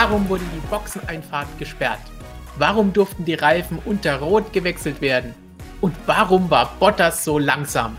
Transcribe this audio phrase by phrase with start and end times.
[0.00, 1.98] Warum wurde die Boxeneinfahrt gesperrt?
[2.56, 5.34] Warum durften die Reifen unter Rot gewechselt werden?
[5.80, 7.96] Und warum war Bottas so langsam?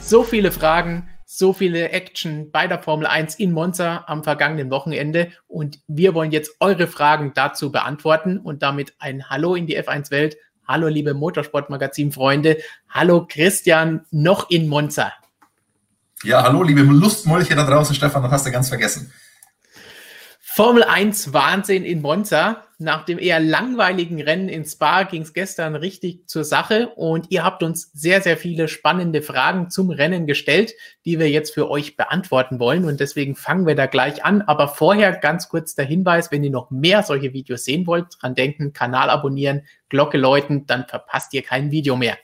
[0.00, 5.32] So viele Fragen, so viele Action bei der Formel 1 in Monza am vergangenen Wochenende
[5.46, 10.38] und wir wollen jetzt eure Fragen dazu beantworten und damit ein Hallo in die F1-Welt.
[10.66, 12.56] Hallo liebe Motorsportmagazin-Freunde.
[12.88, 15.12] Hallo Christian, noch in Monza.
[16.22, 19.12] Ja, hallo liebe Lustmolche da draußen, Stefan, das hast du ganz vergessen.
[20.56, 22.62] Formel 1 Wahnsinn in Monza.
[22.78, 27.42] Nach dem eher langweiligen Rennen in Spa ging es gestern richtig zur Sache und ihr
[27.42, 31.96] habt uns sehr, sehr viele spannende Fragen zum Rennen gestellt, die wir jetzt für euch
[31.96, 34.42] beantworten wollen und deswegen fangen wir da gleich an.
[34.42, 38.36] Aber vorher ganz kurz der Hinweis, wenn ihr noch mehr solche Videos sehen wollt, dran
[38.36, 42.16] denken, Kanal abonnieren, Glocke läuten, dann verpasst ihr kein Video mehr.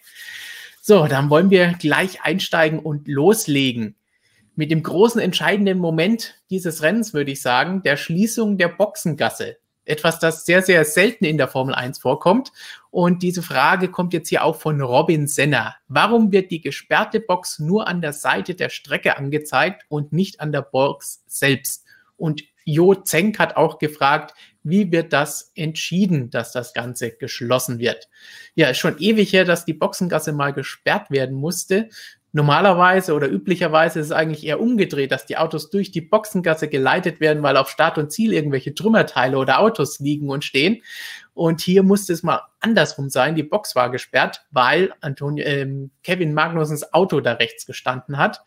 [0.81, 3.97] So, dann wollen wir gleich einsteigen und loslegen
[4.61, 9.57] mit dem großen entscheidenden Moment dieses Rennens, würde ich sagen, der Schließung der Boxengasse.
[9.87, 12.53] Etwas, das sehr, sehr selten in der Formel 1 vorkommt.
[12.91, 15.77] Und diese Frage kommt jetzt hier auch von Robin Senner.
[15.89, 20.53] Warum wird die gesperrte Box nur an der Seite der Strecke angezeigt und nicht an
[20.53, 21.87] der Box selbst?
[22.19, 28.11] Und Jo Zenk hat auch gefragt, wie wird das entschieden, dass das Ganze geschlossen wird?
[28.55, 31.89] Ja, ist schon ewig her, dass die Boxengasse mal gesperrt werden musste.
[32.33, 37.19] Normalerweise oder üblicherweise ist es eigentlich eher umgedreht, dass die Autos durch die Boxengasse geleitet
[37.19, 40.83] werden, weil auf Start und Ziel irgendwelche Trümmerteile oder Autos liegen und stehen.
[41.35, 43.35] Und hier musste es mal andersrum sein.
[43.35, 48.45] Die Box war gesperrt, weil Antonio, ähm, Kevin Magnusens Auto da rechts gestanden hat.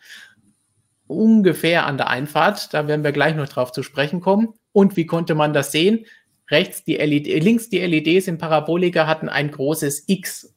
[1.07, 2.73] Ungefähr an der Einfahrt.
[2.73, 4.53] Da werden wir gleich noch drauf zu sprechen kommen.
[4.71, 6.05] Und wie konnte man das sehen?
[6.49, 10.52] Rechts die LED, links die LEDs im Parabolika hatten ein großes X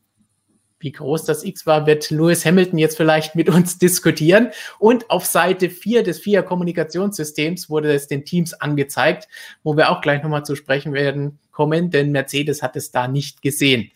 [0.87, 4.53] wie groß das X war, wird Lewis Hamilton jetzt vielleicht mit uns diskutieren.
[4.79, 9.27] Und auf Seite 4 des FIA Kommunikationssystems wurde es den Teams angezeigt,
[9.65, 13.43] wo wir auch gleich nochmal zu sprechen werden kommen, denn Mercedes hat es da nicht
[13.43, 13.91] gesehen.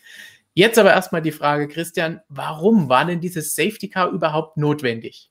[0.52, 5.30] Jetzt aber erstmal die Frage, Christian, warum war denn dieses Safety Car überhaupt notwendig?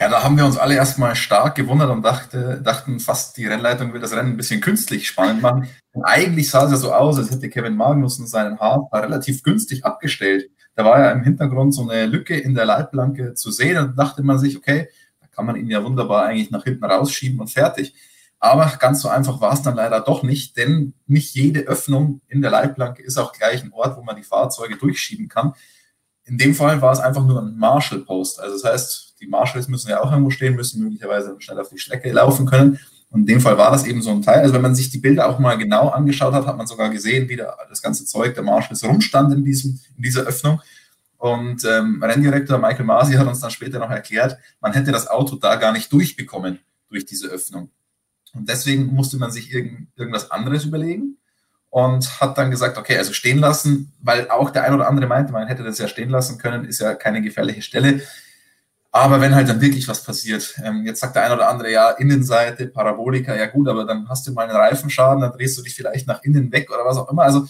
[0.00, 3.92] Ja, da haben wir uns alle erstmal stark gewundert und dachte, dachten fast, die Rennleitung
[3.92, 5.68] will das Rennen ein bisschen künstlich spannend machen.
[5.92, 9.84] Und eigentlich sah es ja so aus, als hätte Kevin Magnussen seinen Haar relativ günstig
[9.84, 10.50] abgestellt.
[10.76, 14.22] Da war ja im Hintergrund so eine Lücke in der Leitplanke zu sehen und dachte
[14.22, 14.88] man sich, okay,
[15.20, 17.92] da kann man ihn ja wunderbar eigentlich nach hinten rausschieben und fertig.
[18.38, 22.40] Aber ganz so einfach war es dann leider doch nicht, denn nicht jede Öffnung in
[22.40, 25.54] der Leitplanke ist auch gleich ein Ort, wo man die Fahrzeuge durchschieben kann.
[26.22, 28.38] In dem Fall war es einfach nur ein Marshall-Post.
[28.38, 31.78] Also das heißt, die Marshalls müssen ja auch irgendwo stehen, müssen möglicherweise schnell auf die
[31.78, 32.78] Strecke laufen können.
[33.10, 34.40] Und in dem Fall war das eben so ein Teil.
[34.40, 37.28] Also wenn man sich die Bilder auch mal genau angeschaut hat, hat man sogar gesehen,
[37.28, 40.60] wie da das ganze Zeug der Marshalls rumstand in, diesem, in dieser Öffnung.
[41.16, 45.36] Und ähm, Renndirektor Michael Masi hat uns dann später noch erklärt, man hätte das Auto
[45.36, 47.70] da gar nicht durchbekommen durch diese Öffnung.
[48.34, 51.16] Und deswegen musste man sich irgend, irgendwas anderes überlegen
[51.70, 55.32] und hat dann gesagt, okay, also stehen lassen, weil auch der ein oder andere meinte,
[55.32, 58.02] man hätte das ja stehen lassen können, ist ja keine gefährliche Stelle.
[58.90, 61.90] Aber wenn halt dann wirklich was passiert, ähm, jetzt sagt der eine oder andere, ja,
[61.90, 65.74] Innenseite, Parabolika, ja gut, aber dann hast du mal einen Reifenschaden, dann drehst du dich
[65.74, 67.22] vielleicht nach innen weg oder was auch immer.
[67.22, 67.46] Also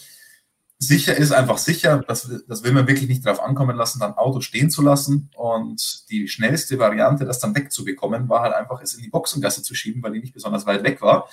[0.78, 4.40] sicher ist einfach sicher, das, das will man wirklich nicht darauf ankommen lassen, dann Auto
[4.40, 5.30] stehen zu lassen.
[5.36, 9.74] Und die schnellste Variante, das dann wegzubekommen, war halt einfach, es in die Boxengasse zu
[9.74, 11.28] schieben, weil die nicht besonders weit weg war.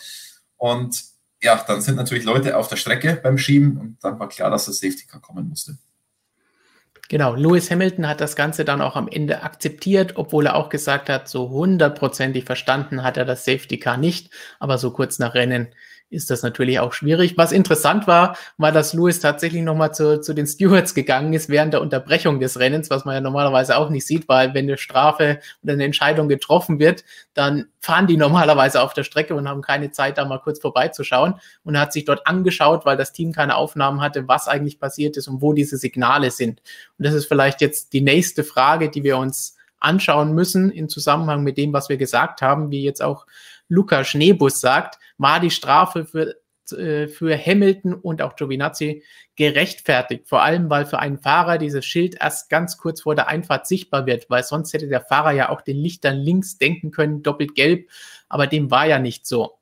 [0.58, 1.04] Und
[1.42, 4.66] ja, dann sind natürlich Leute auf der Strecke beim Schieben und dann war klar, dass
[4.66, 5.78] das Safety Car kommen musste.
[7.08, 11.08] Genau, Lewis Hamilton hat das Ganze dann auch am Ende akzeptiert, obwohl er auch gesagt
[11.10, 15.68] hat, so hundertprozentig verstanden hat er das Safety Car nicht, aber so kurz nach Rennen
[16.10, 17.38] ist das natürlich auch schwierig.
[17.38, 21.74] Was interessant war, war, dass Lewis tatsächlich nochmal zu, zu den Stewards gegangen ist während
[21.74, 25.40] der Unterbrechung des Rennens, was man ja normalerweise auch nicht sieht, weil wenn eine Strafe
[25.64, 29.92] oder eine Entscheidung getroffen wird, dann fahren die normalerweise auf der Strecke und haben keine
[29.92, 31.36] Zeit, da mal kurz vorbeizuschauen.
[31.64, 35.18] Und er hat sich dort angeschaut, weil das Team keine Aufnahmen hatte, was eigentlich passiert
[35.18, 36.62] ist und wo diese Signale sind.
[36.98, 41.44] Und das ist vielleicht jetzt die nächste Frage, die wir uns anschauen müssen im Zusammenhang
[41.44, 43.26] mit dem, was wir gesagt haben, wie jetzt auch
[43.68, 46.36] Luca Schneebus sagt, war die Strafe für,
[46.72, 49.04] äh, für Hamilton und auch Giovinazzi
[49.36, 50.28] gerechtfertigt.
[50.28, 54.06] Vor allem, weil für einen Fahrer dieses Schild erst ganz kurz vor der Einfahrt sichtbar
[54.06, 57.90] wird, weil sonst hätte der Fahrer ja auch den Lichtern links denken können, doppelt gelb,
[58.30, 59.60] aber dem war ja nicht so.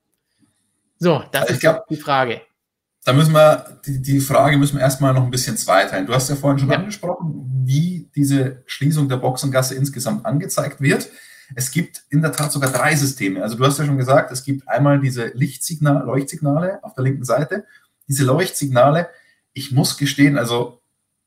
[1.00, 2.41] So, das also ist glaub, die Frage.
[3.05, 6.05] Da müssen wir, die, die Frage müssen wir erstmal noch ein bisschen zweiteilen.
[6.05, 6.77] Du hast ja vorhin schon ja.
[6.77, 11.09] angesprochen, wie diese Schließung der Boxengasse insgesamt angezeigt wird.
[11.55, 13.44] Es gibt in der Tat sogar drei Systeme.
[13.44, 17.25] Also du hast ja schon gesagt, es gibt einmal diese Lichtsignal, Leuchtsignale auf der linken
[17.25, 17.65] Seite.
[18.07, 19.09] Diese Leuchtsignale,
[19.53, 20.81] ich muss gestehen, also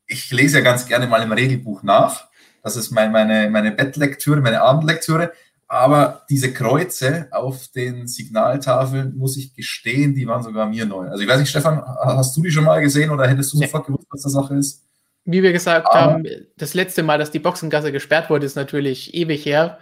[0.05, 2.27] ich lese ja ganz gerne mal im Regelbuch nach.
[2.63, 5.31] Das ist meine, meine, meine Bettlektüre, meine Abendlektüre.
[5.69, 11.09] Aber diese Kreuze auf den Signaltafeln, muss ich gestehen, die waren sogar mir neu.
[11.09, 13.85] Also ich weiß nicht, Stefan, hast du die schon mal gesehen oder hättest du sofort
[13.85, 14.83] gewusst, was der Sache ist?
[15.25, 16.25] Wie wir gesagt Aber haben,
[16.55, 19.77] das letzte Mal, dass die Boxengasse gesperrt wurde, ist natürlich ewig her.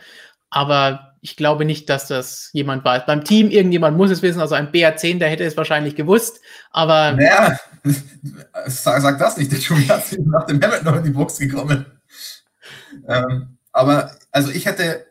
[0.50, 3.06] Aber ich glaube nicht, dass das jemand weiß.
[3.08, 6.40] Beim Team, irgendjemand muss es wissen, also ein BA10, der hätte es wahrscheinlich gewusst,
[6.72, 7.14] aber.
[7.14, 7.60] Naja,
[8.68, 11.86] sag, sag das nicht, der Junior hat nach dem Hamilton noch in die Box gekommen.
[13.08, 15.06] Ähm, aber, also ich hätte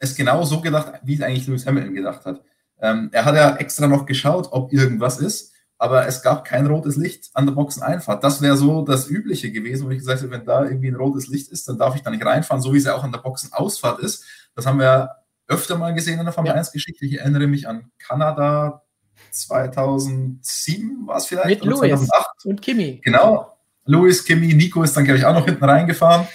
[0.00, 2.42] es genau so gedacht, wie es eigentlich Lewis Hamilton gedacht hat.
[2.80, 6.96] Ähm, er hat ja extra noch geschaut, ob irgendwas ist, aber es gab kein rotes
[6.96, 8.22] Licht an der Boxeneinfahrt.
[8.24, 11.28] Das wäre so das Übliche gewesen, wo ich gesagt habe, wenn da irgendwie ein rotes
[11.28, 13.20] Licht ist, dann darf ich da nicht reinfahren, so wie es ja auch an der
[13.20, 14.24] Boxenausfahrt ist.
[14.56, 15.10] Das haben wir
[15.46, 16.60] öfter mal gesehen in der Formel ja.
[16.60, 17.06] 1-Geschichte.
[17.06, 18.82] Ich erinnere mich an Kanada
[19.30, 21.64] 2007 war es vielleicht.
[21.64, 22.08] Mit Louis
[22.44, 23.00] und Kimi.
[23.04, 23.56] Genau.
[23.84, 26.26] Louis, Kimi, Nico ist dann, glaube ich, auch noch hinten reingefahren.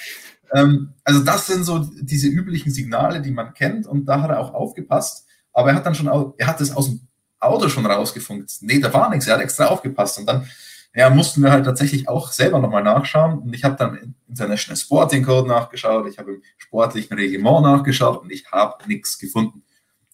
[0.54, 4.40] Ähm, also das sind so diese üblichen Signale, die man kennt und da hat er
[4.40, 5.28] auch aufgepasst.
[5.52, 6.08] Aber er hat dann schon,
[6.38, 7.08] er hat es aus dem
[7.46, 8.52] Auto schon rausgefunkt.
[8.62, 10.20] Nee, da war nichts, er hat extra aufgepasst.
[10.20, 10.48] Und dann
[10.96, 13.40] ja, mussten wir halt tatsächlich auch selber nochmal nachschauen.
[13.40, 18.22] Und ich habe dann im International Sporting Code nachgeschaut, ich habe im sportlichen Reglement nachgeschaut
[18.22, 19.64] und ich habe nichts gefunden.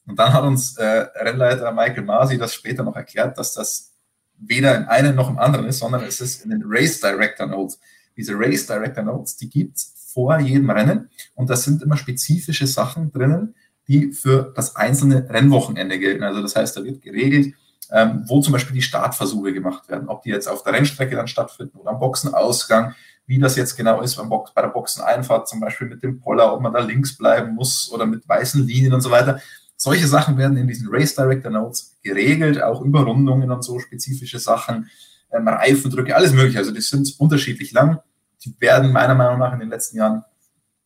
[0.07, 3.93] Und dann hat uns äh, Rennleiter Michael Masi das später noch erklärt, dass das
[4.37, 7.79] weder im einen noch im anderen ist, sondern es ist in den Race Director Notes.
[8.15, 12.67] Diese Race Director Notes, die gibt es vor jedem Rennen und da sind immer spezifische
[12.67, 13.55] Sachen drinnen,
[13.89, 16.23] die für das einzelne Rennwochenende gelten.
[16.23, 17.55] Also das heißt, da wird geregelt,
[17.91, 21.27] ähm, wo zum Beispiel die Startversuche gemacht werden, ob die jetzt auf der Rennstrecke dann
[21.27, 22.93] stattfinden oder am Boxenausgang,
[23.25, 26.53] wie das jetzt genau ist beim Box, bei der Boxeneinfahrt, zum Beispiel mit dem Poller,
[26.53, 29.41] ob man da links bleiben muss oder mit weißen Linien und so weiter.
[29.75, 34.87] Solche Sachen werden in diesen Race Director Notes geregelt, auch Überrundungen und so spezifische Sachen,
[35.31, 36.59] ähm, Reifendrücke, alles mögliche.
[36.59, 37.99] Also die sind unterschiedlich lang.
[38.45, 40.23] Die werden meiner Meinung nach in den letzten Jahren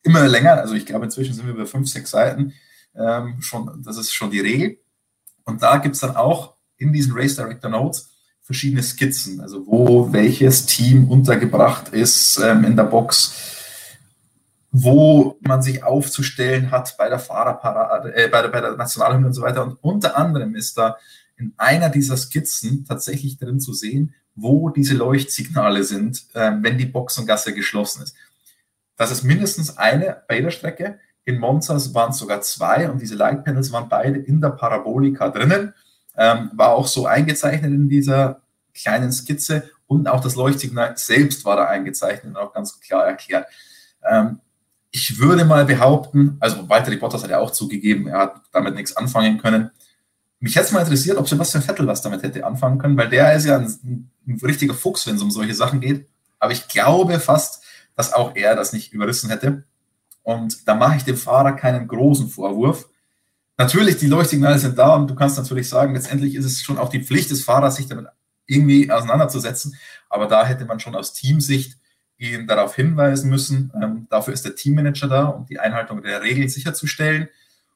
[0.02, 0.54] immer länger.
[0.54, 2.54] Also ich glaube, inzwischen sind wir bei fünf, sechs Seiten.
[2.96, 4.78] Ähm, schon, das ist schon die Regel.
[5.44, 8.10] Und da gibt es dann auch in diesen Race Director Notes
[8.42, 13.34] verschiedene Skizzen, also wo welches Team untergebracht ist ähm, in der Box,
[14.70, 19.32] wo man sich aufzustellen hat bei der Fahrerparade, äh, bei, der, bei der Nationalhymne und
[19.32, 19.64] so weiter.
[19.64, 20.98] Und unter anderem ist da
[21.36, 26.86] in einer dieser Skizzen tatsächlich drin zu sehen, wo diese Leuchtsignale sind, äh, wenn die
[26.86, 28.14] Boxengasse geschlossen ist.
[28.96, 30.98] Das ist mindestens eine bei jeder Strecke.
[31.24, 35.30] In Monza waren es sogar zwei und diese Light Panels waren beide in der Parabolika
[35.30, 35.74] drinnen.
[36.16, 38.42] Ähm, war auch so eingezeichnet in dieser
[38.74, 43.46] kleinen Skizze und auch das Leuchtsignal selbst war da eingezeichnet und auch ganz klar erklärt.
[44.08, 44.40] Ähm,
[44.90, 48.96] ich würde mal behaupten, also Walter Bottas hat ja auch zugegeben, er hat damit nichts
[48.96, 49.70] anfangen können.
[50.38, 53.34] Mich hätte es mal interessiert, ob Sebastian Vettel was damit hätte anfangen können, weil der
[53.34, 56.06] ist ja ein, ein richtiger Fuchs, wenn es um solche Sachen geht.
[56.38, 57.64] Aber ich glaube fast,
[57.96, 59.64] dass auch er das nicht überrissen hätte.
[60.24, 62.88] Und da mache ich dem Fahrer keinen großen Vorwurf.
[63.56, 66.88] Natürlich, die Leuchtsignale sind da und du kannst natürlich sagen, letztendlich ist es schon auch
[66.88, 68.06] die Pflicht des Fahrers, sich damit
[68.46, 69.76] irgendwie auseinanderzusetzen.
[70.08, 71.78] Aber da hätte man schon aus Teamsicht
[72.16, 73.72] ihn darauf hinweisen müssen.
[73.80, 77.28] Ähm, dafür ist der Teammanager da, um die Einhaltung der Regeln sicherzustellen.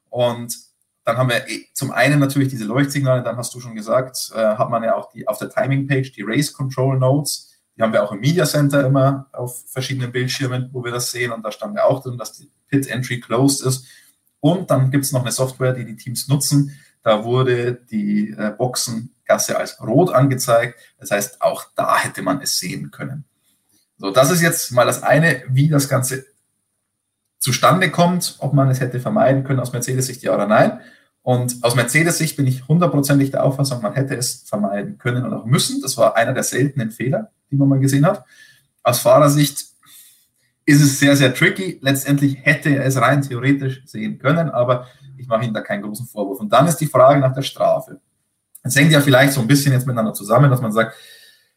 [0.09, 0.57] Und
[1.05, 4.37] dann haben wir eh zum einen natürlich diese Leuchtsignale, dann hast du schon gesagt, äh,
[4.37, 7.51] hat man ja auch die auf der Timing Page die Race Control Notes.
[7.79, 11.31] Die haben wir auch im Media Center immer auf verschiedenen Bildschirmen, wo wir das sehen.
[11.31, 13.85] Und da stand ja auch drin, dass die Pit Entry closed ist.
[14.41, 16.77] Und dann gibt es noch eine Software, die die Teams nutzen.
[17.03, 20.77] Da wurde die äh, Boxengasse als rot angezeigt.
[20.99, 23.23] Das heißt, auch da hätte man es sehen können.
[23.97, 26.25] So, das ist jetzt mal das eine, wie das Ganze
[27.37, 30.81] zustande kommt, ob man es hätte vermeiden können aus Mercedes-Sicht, ja oder nein.
[31.21, 35.45] Und aus Mercedes-Sicht bin ich hundertprozentig der Auffassung, man hätte es vermeiden können und auch
[35.45, 35.81] müssen.
[35.81, 38.23] Das war einer der seltenen Fehler, die man mal gesehen hat.
[38.83, 39.65] Aus Fahrersicht
[40.65, 41.79] ist es sehr, sehr tricky.
[41.81, 44.87] Letztendlich hätte er es rein theoretisch sehen können, aber
[45.17, 46.39] ich mache ihm da keinen großen Vorwurf.
[46.39, 47.99] Und dann ist die Frage nach der Strafe.
[48.63, 50.95] Es hängt ja vielleicht so ein bisschen jetzt miteinander zusammen, dass man sagt,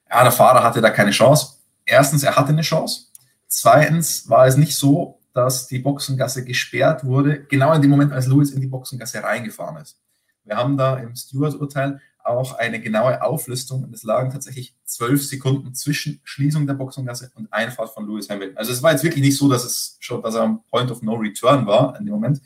[0.08, 1.56] ja, der Fahrer hatte da keine Chance.
[1.84, 3.06] Erstens, er hatte eine Chance.
[3.48, 8.26] Zweitens war es nicht so, dass die Boxengasse gesperrt wurde, genau in dem Moment, als
[8.26, 9.98] Lewis in die Boxengasse reingefahren ist.
[10.44, 12.00] Wir haben da im Stewart-Urteil
[12.32, 17.52] auch eine genaue Auflistung und es lagen tatsächlich zwölf Sekunden zwischen Schließung der Boxengasse und
[17.52, 18.56] Einfahrt von Lewis Hamilton.
[18.56, 21.02] Also es war jetzt wirklich nicht so, dass es schon, dass er am Point of
[21.02, 22.40] No Return war in dem Moment.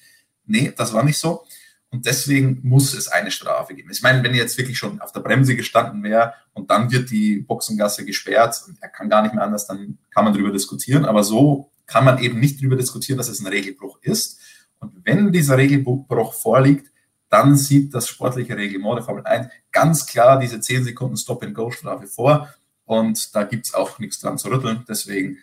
[0.44, 1.44] Nee, das war nicht so.
[1.90, 3.90] Und deswegen muss es eine Strafe geben.
[3.90, 7.10] Ich meine, wenn er jetzt wirklich schon auf der Bremse gestanden wäre und dann wird
[7.10, 11.04] die Boxengasse gesperrt und er kann gar nicht mehr anders, dann kann man darüber diskutieren.
[11.04, 14.40] Aber so kann man eben nicht darüber diskutieren, dass es ein Regelbruch ist.
[14.80, 16.90] Und wenn dieser Regelbruch vorliegt,
[17.28, 22.54] dann sieht das sportliche Reglement der Formel 1 ganz klar diese 10 Sekunden Stop-and-Go-Strafe vor.
[22.85, 24.85] Und da gibt es auch nichts dran zu rütteln.
[24.88, 25.38] Deswegen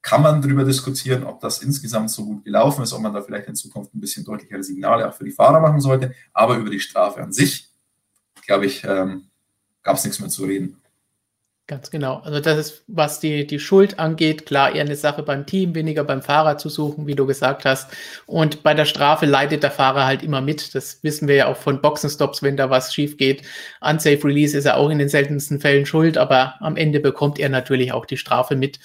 [0.00, 3.48] kann man darüber diskutieren, ob das insgesamt so gut gelaufen ist, ob man da vielleicht
[3.48, 6.14] in Zukunft ein bisschen deutlichere Signale auch für die Fahrer machen sollte.
[6.32, 7.68] Aber über die Strafe an sich,
[8.46, 9.26] glaube ich, ähm,
[9.82, 10.80] gab es nichts mehr zu reden.
[11.68, 12.18] Ganz genau.
[12.18, 16.04] Also das ist, was die, die Schuld angeht, klar eher eine Sache beim Team, weniger
[16.04, 17.90] beim Fahrer zu suchen, wie du gesagt hast.
[18.26, 20.76] Und bei der Strafe leidet der Fahrer halt immer mit.
[20.76, 23.42] Das wissen wir ja auch von Boxenstops, wenn da was schief geht.
[23.80, 27.48] Unsafe Release ist er auch in den seltensten Fällen schuld, aber am Ende bekommt er
[27.48, 28.78] natürlich auch die Strafe mit.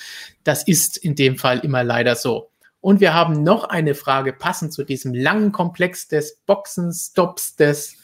[0.43, 2.49] Das ist in dem Fall immer leider so.
[2.79, 8.00] Und wir haben noch eine Frage passend zu diesem langen Komplex des Boxenstops, des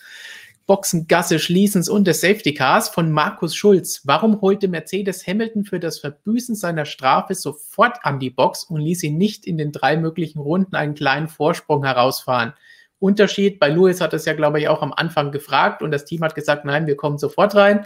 [0.68, 4.02] Boxengasse Schließens und des Safety Cars von Markus Schulz.
[4.04, 9.04] Warum holte Mercedes Hamilton für das Verbüßen seiner Strafe sofort an die Box und ließ
[9.04, 12.54] ihn nicht in den drei möglichen Runden einen kleinen Vorsprung herausfahren?
[13.00, 16.22] Unterschied, bei Lewis hat es ja, glaube ich, auch am Anfang gefragt und das Team
[16.22, 17.86] hat gesagt, nein, wir kommen sofort rein.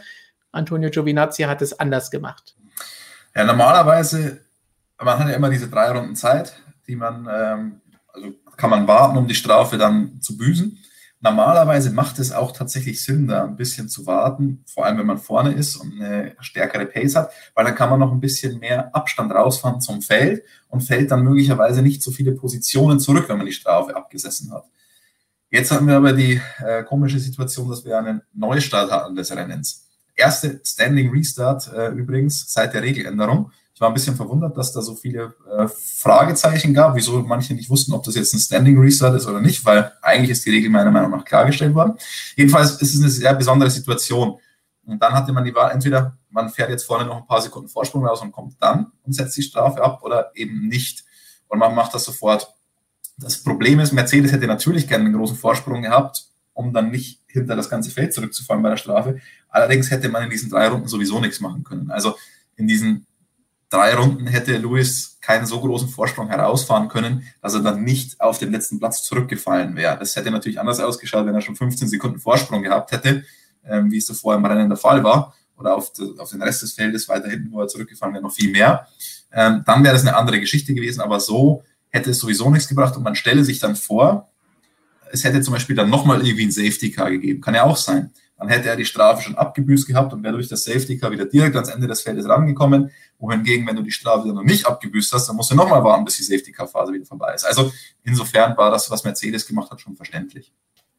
[0.52, 2.56] Antonio Giovinazzi hat es anders gemacht.
[3.36, 4.42] Ja, normalerweise,
[4.98, 6.54] man hat ja immer diese drei Runden Zeit,
[6.88, 10.80] die man, ähm, also kann man warten, um die Strafe dann zu büßen.
[11.24, 15.20] Normalerweise macht es auch tatsächlich Sinn, da ein bisschen zu warten, vor allem wenn man
[15.20, 18.94] vorne ist und eine stärkere Pace hat, weil dann kann man noch ein bisschen mehr
[18.96, 23.46] Abstand rausfahren zum Feld und fällt dann möglicherweise nicht so viele Positionen zurück, wenn man
[23.46, 24.66] die Strafe abgesessen hat.
[25.52, 29.86] Jetzt haben wir aber die äh, komische Situation, dass wir einen Neustart hatten des Rennens.
[30.16, 33.52] Erste Standing Restart äh, übrigens seit der Regeländerung
[33.82, 37.94] war ein bisschen verwundert, dass da so viele äh, Fragezeichen gab, wieso manche nicht wussten,
[37.94, 40.92] ob das jetzt ein Standing Restart ist oder nicht, weil eigentlich ist die Regel meiner
[40.92, 41.96] Meinung nach klargestellt worden.
[42.36, 44.40] Jedenfalls ist es eine sehr besondere Situation.
[44.86, 47.70] Und dann hatte man die Wahl, entweder man fährt jetzt vorne noch ein paar Sekunden
[47.70, 51.04] Vorsprung raus und kommt dann und setzt die Strafe ab oder eben nicht.
[51.48, 52.54] Und man macht das sofort.
[53.18, 57.56] Das Problem ist, Mercedes hätte natürlich gerne einen großen Vorsprung gehabt, um dann nicht hinter
[57.56, 59.20] das ganze Feld zurückzufallen bei der Strafe.
[59.50, 61.90] Allerdings hätte man in diesen drei Runden sowieso nichts machen können.
[61.92, 62.16] Also
[62.56, 63.08] in diesen
[63.72, 68.38] drei Runden hätte Lewis keinen so großen Vorsprung herausfahren können, dass er dann nicht auf
[68.38, 69.98] den letzten Platz zurückgefallen wäre.
[69.98, 73.24] Das hätte natürlich anders ausgeschaut, wenn er schon 15 Sekunden Vorsprung gehabt hätte,
[73.66, 76.64] ähm, wie es davor im Rennen der Fall war, oder auf, de, auf den Rest
[76.64, 78.88] des Feldes weiter hinten, wo er zurückgefallen wäre, noch viel mehr.
[79.32, 82.98] Ähm, dann wäre das eine andere Geschichte gewesen, aber so hätte es sowieso nichts gebracht
[82.98, 84.30] und man stelle sich dann vor,
[85.14, 87.42] es hätte zum Beispiel dann nochmal irgendwie ein Safety Car gegeben.
[87.42, 88.12] Kann ja auch sein
[88.42, 91.26] dann hätte er die Strafe schon abgebüßt gehabt und wäre durch das Safety Car wieder
[91.26, 92.90] direkt ans Ende des Feldes rangekommen.
[93.20, 96.18] Wohingegen, wenn du die Strafe noch nicht abgebüßt hast, dann musst du nochmal warten, bis
[96.18, 97.46] die Safety Car Phase wieder vorbei ist.
[97.46, 97.72] Also
[98.04, 100.52] insofern war das, was Mercedes gemacht hat, schon verständlich.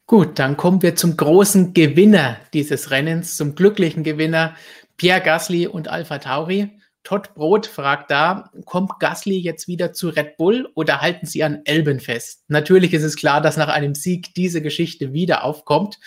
[0.07, 4.55] Gut, dann kommen wir zum großen Gewinner dieses Rennens, zum glücklichen Gewinner
[4.95, 6.69] Pierre Gasly und Alpha Tauri.
[7.03, 11.59] Todd Brot fragt da, kommt Gasly jetzt wieder zu Red Bull oder halten Sie an
[11.65, 12.45] Elben fest?
[12.47, 15.99] Natürlich ist es klar, dass nach einem Sieg diese Geschichte wieder aufkommt.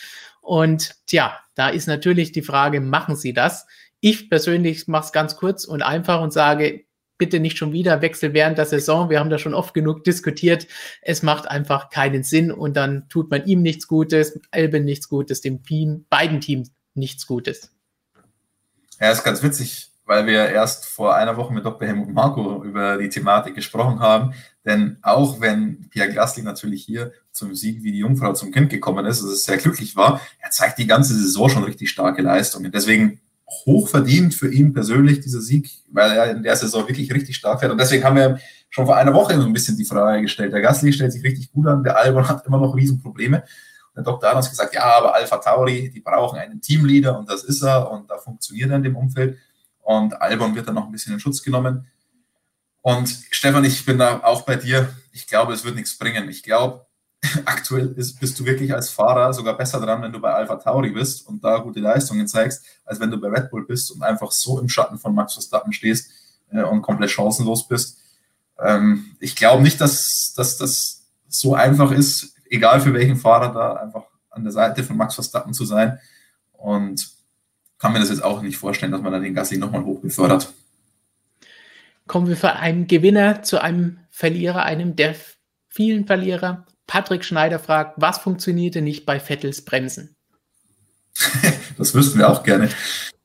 [0.46, 3.66] Und tja, da ist natürlich die Frage, machen Sie das?
[3.98, 6.84] Ich persönlich mache es ganz kurz und einfach und sage,
[7.18, 9.10] bitte nicht schon wieder Wechsel während der Saison.
[9.10, 10.68] Wir haben da schon oft genug diskutiert.
[11.02, 15.40] Es macht einfach keinen Sinn und dann tut man ihm nichts Gutes, Elben nichts Gutes,
[15.40, 17.72] dem Team, beiden Teams nichts Gutes.
[19.00, 21.86] Ja, ist ganz witzig weil wir erst vor einer Woche mit Dr.
[21.86, 24.34] Helmut Marco über die Thematik gesprochen haben.
[24.64, 29.04] Denn auch wenn Pierre Gasly natürlich hier zum Sieg wie die Jungfrau zum Kind gekommen
[29.04, 32.70] ist, dass es sehr glücklich war, er zeigt die ganze Saison schon richtig starke Leistungen.
[32.72, 37.36] Deswegen hoch verdient für ihn persönlich dieser Sieg, weil er in der Saison wirklich richtig
[37.36, 37.72] stark fährt.
[37.72, 38.38] Und deswegen haben wir
[38.70, 40.52] schon vor einer Woche so ein bisschen die Frage gestellt.
[40.52, 43.42] Der Gasly stellt sich richtig gut an, der Albon hat immer noch Riesenprobleme.
[43.96, 44.36] Der Dr.
[44.36, 48.10] uns gesagt, ja, aber Alpha Tauri, die brauchen einen Teamleader und das ist er und
[48.10, 49.38] da funktioniert er in dem Umfeld
[49.86, 51.86] und Albon wird dann noch ein bisschen in Schutz genommen.
[52.82, 54.92] Und Stefan, ich bin da auch bei dir.
[55.12, 56.28] Ich glaube, es wird nichts bringen.
[56.28, 56.84] Ich glaube,
[57.44, 60.90] aktuell ist, bist du wirklich als Fahrer sogar besser dran, wenn du bei Alpha Tauri
[60.90, 64.32] bist und da gute Leistungen zeigst, als wenn du bei Red Bull bist und einfach
[64.32, 66.10] so im Schatten von Max Verstappen stehst
[66.50, 67.98] äh, und komplett chancenlos bist.
[68.58, 73.74] Ähm, ich glaube nicht, dass, dass das so einfach ist, egal für welchen Fahrer da
[73.74, 76.00] einfach an der Seite von Max Verstappen zu sein.
[76.54, 77.15] Und
[77.96, 80.52] mir das jetzt auch nicht vorstellen, dass man dann den Gasly nochmal hoch befördert.
[82.06, 85.14] Kommen wir von einem Gewinner zu einem Verlierer, einem der
[85.68, 86.66] vielen Verlierer.
[86.86, 90.14] Patrick Schneider fragt, was funktionierte nicht bei Vettels Bremsen?
[91.78, 92.68] das wüssten wir auch gerne.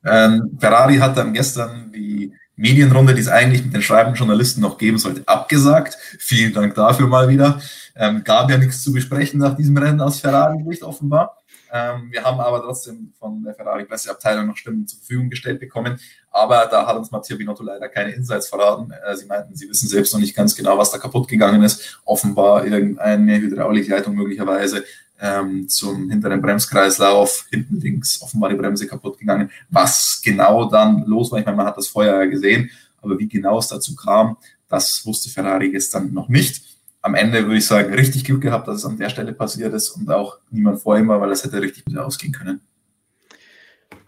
[0.04, 4.78] Ähm, Ferrari hat dann gestern die Medienrunde, die es eigentlich mit den schreibenden Journalisten noch
[4.78, 5.98] geben sollte, abgesagt.
[6.20, 7.62] Vielen Dank dafür mal wieder.
[7.96, 11.41] Ähm, gab ja nichts zu besprechen nach diesem Rennen aus Ferrari-Sicht offenbar.
[11.72, 16.00] Ähm, wir haben aber trotzdem von der Ferrari-Presseabteilung noch Stimmen zur Verfügung gestellt bekommen.
[16.32, 18.92] Aber da hat uns Matteo Binotto leider keine Insights verraten.
[18.92, 22.00] Äh, sie meinten, sie wissen selbst noch nicht ganz genau, was da kaputt gegangen ist.
[22.04, 24.84] Offenbar irgendeine Hydraulikleitung möglicherweise
[25.22, 29.52] ähm, zum hinteren Bremskreislauf, hinten links offenbar die Bremse kaputt gegangen.
[29.70, 33.28] Was genau dann los war, ich meine, man hat das vorher ja gesehen, aber wie
[33.28, 34.38] genau es dazu kam,
[34.68, 36.71] Das wusste Ferrari gestern noch nicht.
[37.02, 39.90] Am Ende würde ich sagen, richtig Glück gehabt, dass es an der Stelle passiert ist
[39.90, 42.62] und auch niemand vor ihm war, weil das hätte richtig gut ausgehen können.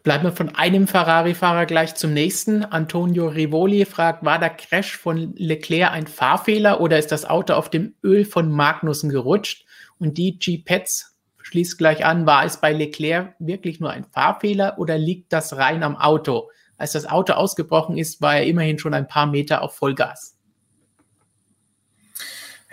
[0.04, 2.66] Bleiben wir von einem Ferrari-Fahrer gleich zum nächsten.
[2.66, 7.70] Antonio Rivoli fragt, war der Crash von Leclerc ein Fahrfehler oder ist das Auto auf
[7.70, 9.66] dem Öl von Magnussen gerutscht?
[10.00, 14.98] Und die G-Pets schließt gleich an, war es bei Leclerc wirklich nur ein Fahrfehler oder
[14.98, 16.50] liegt das rein am Auto?
[16.78, 20.38] Als das Auto ausgebrochen ist, war er immerhin schon ein paar Meter auf Vollgas.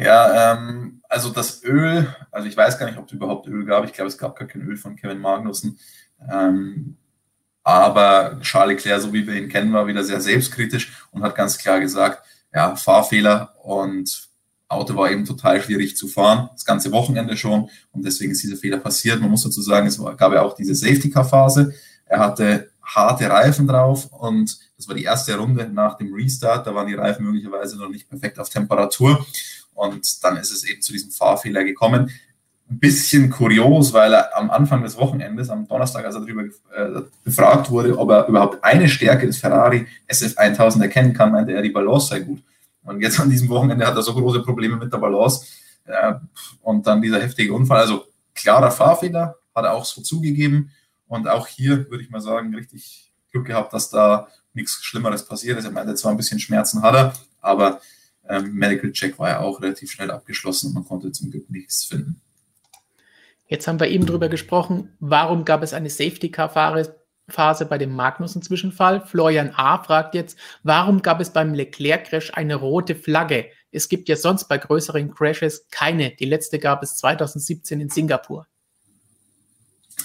[0.02, 3.84] Ja, ähm, also das Öl, also ich weiß gar nicht, ob es überhaupt Öl gab.
[3.84, 5.78] Ich glaube, es gab gar kein Öl von Kevin Magnussen.
[6.30, 6.96] Ähm,
[7.62, 11.58] aber Charles Leclerc, so wie wir ihn kennen, war wieder sehr selbstkritisch und hat ganz
[11.58, 14.28] klar gesagt, ja, Fahrfehler und
[14.68, 18.56] Auto war eben total schwierig zu fahren, das ganze Wochenende schon und deswegen ist dieser
[18.56, 19.20] Fehler passiert.
[19.20, 21.74] Man muss dazu sagen, es gab ja auch diese Safety-Car-Phase.
[22.06, 26.66] Er hatte harte Reifen drauf und das war die erste Runde nach dem Restart.
[26.66, 29.26] Da waren die Reifen möglicherweise noch nicht perfekt auf Temperatur
[29.80, 32.10] und dann ist es eben zu diesem Fahrfehler gekommen
[32.70, 37.02] ein bisschen kurios, weil er am Anfang des Wochenendes, am Donnerstag, als er darüber äh,
[37.24, 41.70] befragt wurde, ob er überhaupt eine Stärke des Ferrari SF1000 erkennen kann, meinte er, die
[41.70, 42.40] Balance sei gut.
[42.84, 45.46] Und jetzt an diesem Wochenende hat er so große Probleme mit der Balance.
[45.84, 46.14] Äh,
[46.62, 47.80] und dann dieser heftige Unfall.
[47.80, 50.70] Also klarer Fahrfehler, hat er auch so zugegeben.
[51.08, 55.58] Und auch hier würde ich mal sagen, richtig Glück gehabt, dass da nichts Schlimmeres passiert
[55.58, 55.64] ist.
[55.64, 57.80] Er meinte zwar ein bisschen Schmerzen hat er, aber
[58.30, 61.84] ähm, Medical Check war ja auch relativ schnell abgeschlossen und man konnte zum Glück nichts
[61.84, 62.20] finden.
[63.48, 69.04] Jetzt haben wir eben darüber gesprochen, warum gab es eine Safety-Car-Phase bei dem Magnussen-Zwischenfall.
[69.04, 69.82] Florian A.
[69.82, 73.46] fragt jetzt, warum gab es beim Leclerc-Crash eine rote Flagge?
[73.72, 76.12] Es gibt ja sonst bei größeren Crashes keine.
[76.12, 78.46] Die letzte gab es 2017 in Singapur.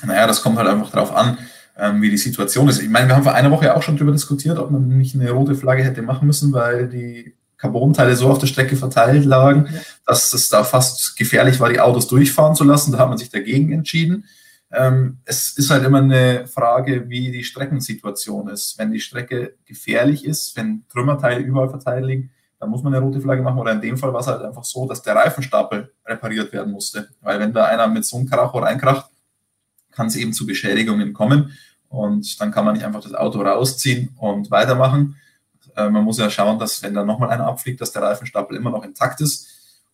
[0.03, 1.37] Naja, das kommt halt einfach darauf an,
[1.77, 2.81] ähm, wie die Situation ist.
[2.81, 5.29] Ich meine, wir haben vor einer Woche auch schon darüber diskutiert, ob man nicht eine
[5.29, 9.79] rote Flagge hätte machen müssen, weil die Carbonteile so auf der Strecke verteilt lagen, ja.
[10.05, 12.91] dass es da fast gefährlich war, die Autos durchfahren zu lassen.
[12.91, 14.25] Da hat man sich dagegen entschieden.
[14.71, 18.77] Ähm, es ist halt immer eine Frage, wie die Streckensituation ist.
[18.77, 23.21] Wenn die Strecke gefährlich ist, wenn Trümmerteile überall verteilt liegen, dann muss man eine rote
[23.21, 23.59] Flagge machen.
[23.59, 27.09] Oder in dem Fall war es halt einfach so, dass der Reifenstapel repariert werden musste.
[27.21, 29.09] Weil wenn da einer mit so einem Karacho reinkracht,
[29.91, 31.57] kann es eben zu Beschädigungen kommen.
[31.87, 35.15] Und dann kann man nicht einfach das Auto rausziehen und weitermachen.
[35.75, 38.71] Äh, man muss ja schauen, dass wenn da nochmal einer abfliegt, dass der Reifenstapel immer
[38.71, 39.47] noch intakt ist.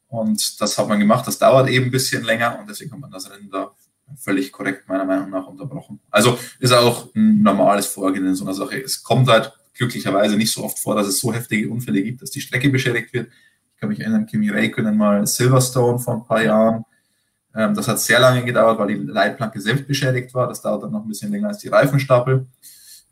[0.08, 1.26] Und das hat man gemacht.
[1.26, 3.72] Das dauert eben ein bisschen länger und deswegen hat man das Rennen da
[4.18, 6.00] völlig korrekt meiner Meinung nach unterbrochen.
[6.10, 8.82] Also ist auch ein normales Vorgehen in so einer Sache.
[8.82, 12.32] Es kommt halt glücklicherweise nicht so oft vor, dass es so heftige Unfälle gibt, dass
[12.32, 13.30] die Strecke beschädigt wird.
[13.74, 16.86] Ich kann mich erinnern, Kimi Räikkönen mal Silverstone vor ein paar Jahren.
[17.56, 20.48] Ähm, das hat sehr lange gedauert, weil die Leitplanke selbst beschädigt war.
[20.48, 22.48] Das dauert dann noch ein bisschen länger als die Reifenstapel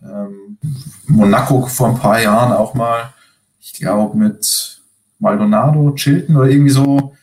[0.04, 0.58] ähm,
[1.08, 3.14] Monaco vor ein paar Jahren auch mal,
[3.60, 4.82] ich glaube mit
[5.20, 7.16] Maldonado, Chilton oder irgendwie so,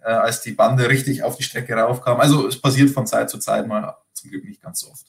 [0.00, 2.20] äh, als die Bande richtig auf die Strecke raufkam.
[2.20, 5.06] Also es passiert von Zeit zu Zeit mal, zum Glück nicht ganz so oft.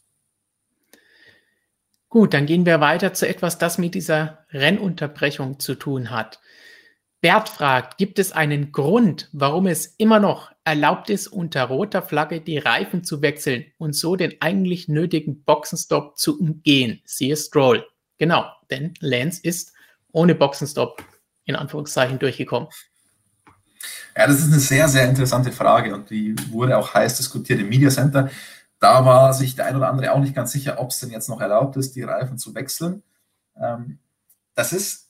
[2.10, 6.40] Gut, dann gehen wir weiter zu etwas, das mit dieser Rennunterbrechung zu tun hat.
[7.26, 12.40] Bert fragt, gibt es einen Grund, warum es immer noch erlaubt ist, unter roter Flagge
[12.40, 17.02] die Reifen zu wechseln und so den eigentlich nötigen Boxenstopp zu umgehen?
[17.04, 17.84] Siehe Stroll.
[18.20, 19.74] Genau, denn Lance ist
[20.12, 21.04] ohne Boxenstopp
[21.46, 22.70] in Anführungszeichen durchgekommen.
[24.16, 27.70] Ja, das ist eine sehr, sehr interessante Frage und die wurde auch heiß diskutiert im
[27.70, 28.30] Media Center.
[28.80, 31.30] Da war sich der ein oder andere auch nicht ganz sicher, ob es denn jetzt
[31.30, 33.02] noch erlaubt ist, die Reifen zu wechseln.
[33.60, 33.98] Ähm,
[34.54, 35.05] das ist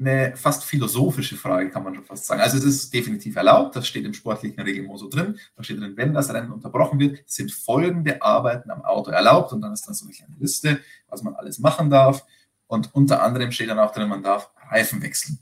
[0.00, 2.40] eine fast philosophische Frage, kann man schon fast sagen.
[2.40, 5.38] Also es ist definitiv erlaubt, das steht im sportlichen Reglement so drin.
[5.56, 9.52] Da steht drin, wenn das Rennen unterbrochen wird, sind folgende Arbeiten am Auto erlaubt.
[9.52, 12.24] Und dann ist dann so eine kleine Liste, was man alles machen darf.
[12.66, 15.38] Und unter anderem steht dann auch drin, man darf Reifen wechseln.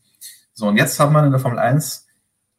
[0.53, 2.07] So, und jetzt hat man in der Formel 1,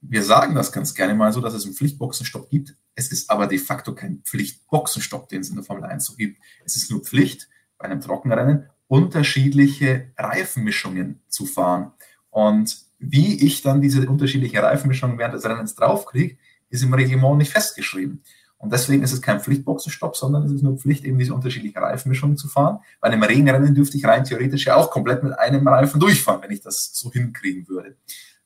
[0.01, 2.75] wir sagen das ganz gerne mal so, dass es einen Pflichtboxenstopp gibt.
[2.95, 6.41] Es ist aber de facto kein Pflichtboxenstopp, den es in der Formel 1 so gibt.
[6.63, 11.93] Es ist nur Pflicht bei einem Trockenrennen unterschiedliche Reifenmischungen zu fahren.
[12.31, 16.37] Und wie ich dann diese unterschiedlichen Reifenmischungen während des Rennens draufkriege,
[16.69, 18.23] ist im Reglement nicht festgeschrieben.
[18.57, 22.35] Und deswegen ist es kein Pflichtboxenstopp, sondern es ist nur Pflicht, eben diese unterschiedlichen Reifenmischungen
[22.35, 22.79] zu fahren.
[22.99, 26.51] Bei einem Regenrennen dürfte ich rein theoretisch ja auch komplett mit einem Reifen durchfahren, wenn
[26.51, 27.95] ich das so hinkriegen würde.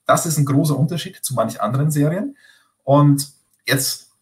[0.06, 2.38] Das ist ein großer Unterschied zu manch anderen Serien.
[2.84, 3.34] Und
[3.66, 4.13] jetzt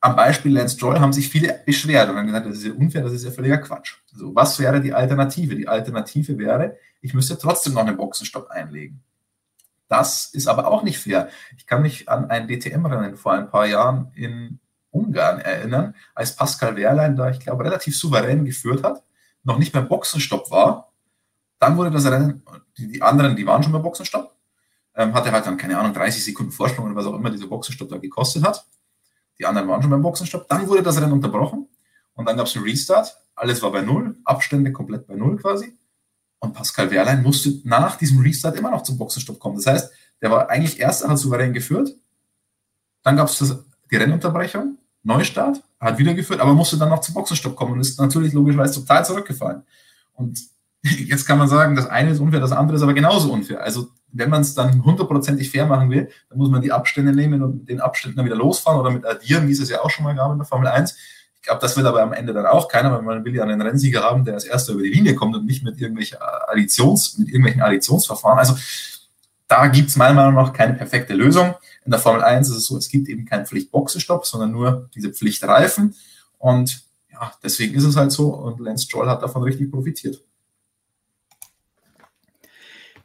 [0.00, 3.02] am Beispiel Lance Stroll haben sich viele beschwert und haben gesagt, das ist ja unfair,
[3.02, 3.96] das ist ja völliger Quatsch.
[4.12, 5.54] Also, was wäre die Alternative?
[5.54, 9.02] Die Alternative wäre, ich müsste trotzdem noch einen Boxenstopp einlegen.
[9.88, 11.28] Das ist aber auch nicht fair.
[11.56, 14.60] Ich kann mich an ein DTM-Rennen vor ein paar Jahren in
[14.90, 19.02] Ungarn erinnern, als Pascal Wehrlein da, ich glaube, relativ souverän geführt hat,
[19.42, 20.92] noch nicht beim Boxenstopp war.
[21.58, 22.42] Dann wurde das Rennen,
[22.78, 24.34] die, die anderen, die waren schon beim Boxenstopp,
[24.94, 27.88] ähm, hatte halt dann, keine Ahnung, 30 Sekunden Vorsprung oder was auch immer dieser Boxenstopp
[27.88, 28.64] da gekostet hat.
[29.40, 30.48] Die anderen waren schon beim Boxenstopp.
[30.48, 31.66] Dann wurde das Rennen unterbrochen
[32.12, 33.16] und dann gab es einen Restart.
[33.34, 35.78] Alles war bei Null, Abstände komplett bei Null quasi.
[36.40, 39.56] Und Pascal Wehrlein musste nach diesem Restart immer noch zum Boxenstopp kommen.
[39.56, 41.96] Das heißt, der war eigentlich erst, hat souverän geführt.
[43.02, 43.38] Dann gab es
[43.90, 47.98] die Rennunterbrechung, Neustart, hat wieder geführt, aber musste dann noch zum Boxenstopp kommen und ist
[47.98, 49.62] natürlich logischerweise total zurückgefallen.
[50.12, 50.38] Und
[50.82, 53.62] jetzt kann man sagen, das eine ist unfair, das andere ist aber genauso unfair.
[53.62, 57.42] Also wenn man es dann hundertprozentig fair machen will, dann muss man die Abstände nehmen
[57.42, 60.14] und den Abständen dann wieder losfahren oder mit addieren, wie es ja auch schon mal
[60.14, 60.96] gab in der Formel 1.
[61.36, 63.62] Ich glaube, das will aber am Ende dann auch keiner, weil man will ja einen
[63.62, 67.28] Rennsieger haben, der als erster über die Linie kommt und nicht mit irgendwelchen Additions, mit
[67.28, 68.38] irgendwelchen Additionsverfahren.
[68.38, 68.56] Also
[69.48, 71.54] da gibt es meiner Meinung nach keine perfekte Lösung.
[71.84, 75.10] In der Formel 1 ist es so, es gibt eben keinen Pflichtboxenstopp, sondern nur diese
[75.12, 75.94] Pflichtreifen.
[76.38, 78.34] Und ja, deswegen ist es halt so.
[78.34, 80.22] Und Lance Stroll hat davon richtig profitiert.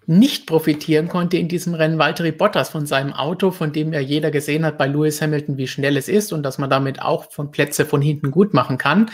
[0.08, 4.32] Nicht profitieren konnte in diesem Rennen Valtteri Bottas von seinem Auto, von dem ja jeder
[4.32, 7.52] gesehen hat bei Lewis Hamilton, wie schnell es ist und dass man damit auch von
[7.52, 9.10] Plätze von hinten gut machen kann.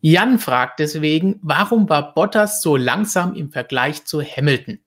[0.00, 4.78] Jan fragt deswegen, warum war Bottas so langsam im Vergleich zu Hamilton?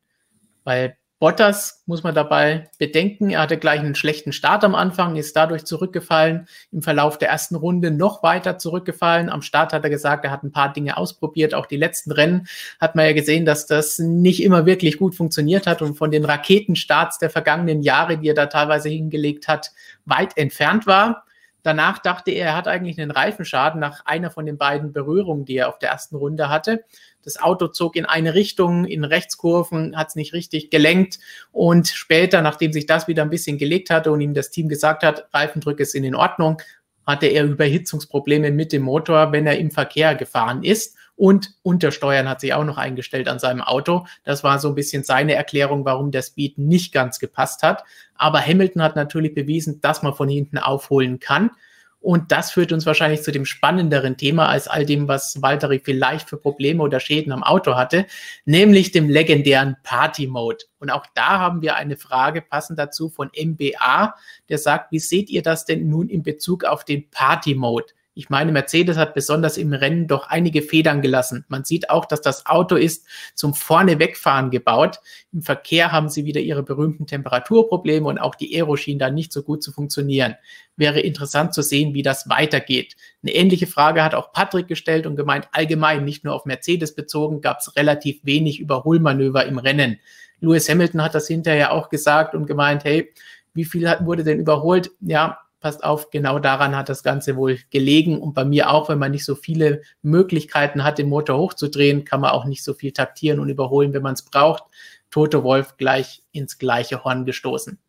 [0.63, 5.36] Weil Bottas muss man dabei bedenken, er hatte gleich einen schlechten Start am Anfang, ist
[5.36, 9.29] dadurch zurückgefallen, im Verlauf der ersten Runde noch weiter zurückgefallen.
[9.29, 11.53] Am Start hat er gesagt, er hat ein paar Dinge ausprobiert.
[11.53, 12.47] Auch die letzten Rennen
[12.79, 16.23] hat man ja gesehen, dass das nicht immer wirklich gut funktioniert hat und von den
[16.23, 19.71] Raketenstarts der vergangenen Jahre, die er da teilweise hingelegt hat,
[20.05, 21.25] weit entfernt war.
[21.63, 25.58] Danach dachte er, er hat eigentlich einen Reifenschaden nach einer von den beiden Berührungen, die
[25.58, 26.86] er auf der ersten Runde hatte.
[27.24, 31.19] Das Auto zog in eine Richtung, in Rechtskurven, hat es nicht richtig gelenkt.
[31.52, 35.04] Und später, nachdem sich das wieder ein bisschen gelegt hatte und ihm das Team gesagt
[35.04, 36.62] hat, Reifendrücke sind in Ordnung,
[37.06, 40.95] hatte er Überhitzungsprobleme mit dem Motor, wenn er im Verkehr gefahren ist.
[41.19, 44.05] Und Untersteuern hat sich auch noch eingestellt an seinem Auto.
[44.23, 47.84] Das war so ein bisschen seine Erklärung, warum der Speed nicht ganz gepasst hat.
[48.15, 51.51] Aber Hamilton hat natürlich bewiesen, dass man von hinten aufholen kann.
[51.99, 56.29] Und das führt uns wahrscheinlich zu dem spannenderen Thema als all dem, was Valtteri vielleicht
[56.29, 58.05] für Probleme oder Schäden am Auto hatte,
[58.45, 60.63] nämlich dem legendären Party Mode.
[60.79, 64.15] Und auch da haben wir eine Frage passend dazu von MBA,
[64.47, 67.88] der sagt, wie seht ihr das denn nun in Bezug auf den Party Mode?
[68.19, 71.45] Ich meine, Mercedes hat besonders im Rennen doch einige Federn gelassen.
[71.47, 74.99] Man sieht auch, dass das Auto ist zum Vorne-Wegfahren gebaut.
[75.32, 79.32] Im Verkehr haben sie wieder ihre berühmten Temperaturprobleme und auch die Aero schien da nicht
[79.32, 80.36] so gut zu funktionieren.
[80.75, 82.97] Wäre interessant zu sehen, wie das weitergeht.
[83.23, 87.39] Eine ähnliche Frage hat auch Patrick gestellt und gemeint, allgemein, nicht nur auf Mercedes bezogen,
[87.39, 89.97] gab es relativ wenig Überholmanöver im Rennen.
[90.41, 93.13] Lewis Hamilton hat das hinterher auch gesagt und gemeint, hey,
[93.53, 94.91] wie viel wurde denn überholt?
[94.99, 98.19] Ja, passt auf, genau daran hat das Ganze wohl gelegen.
[98.19, 102.22] Und bei mir auch, wenn man nicht so viele Möglichkeiten hat, den Motor hochzudrehen, kann
[102.22, 104.63] man auch nicht so viel taktieren und überholen, wenn man es braucht.
[105.12, 107.80] Toto Wolf gleich ins gleiche Horn gestoßen.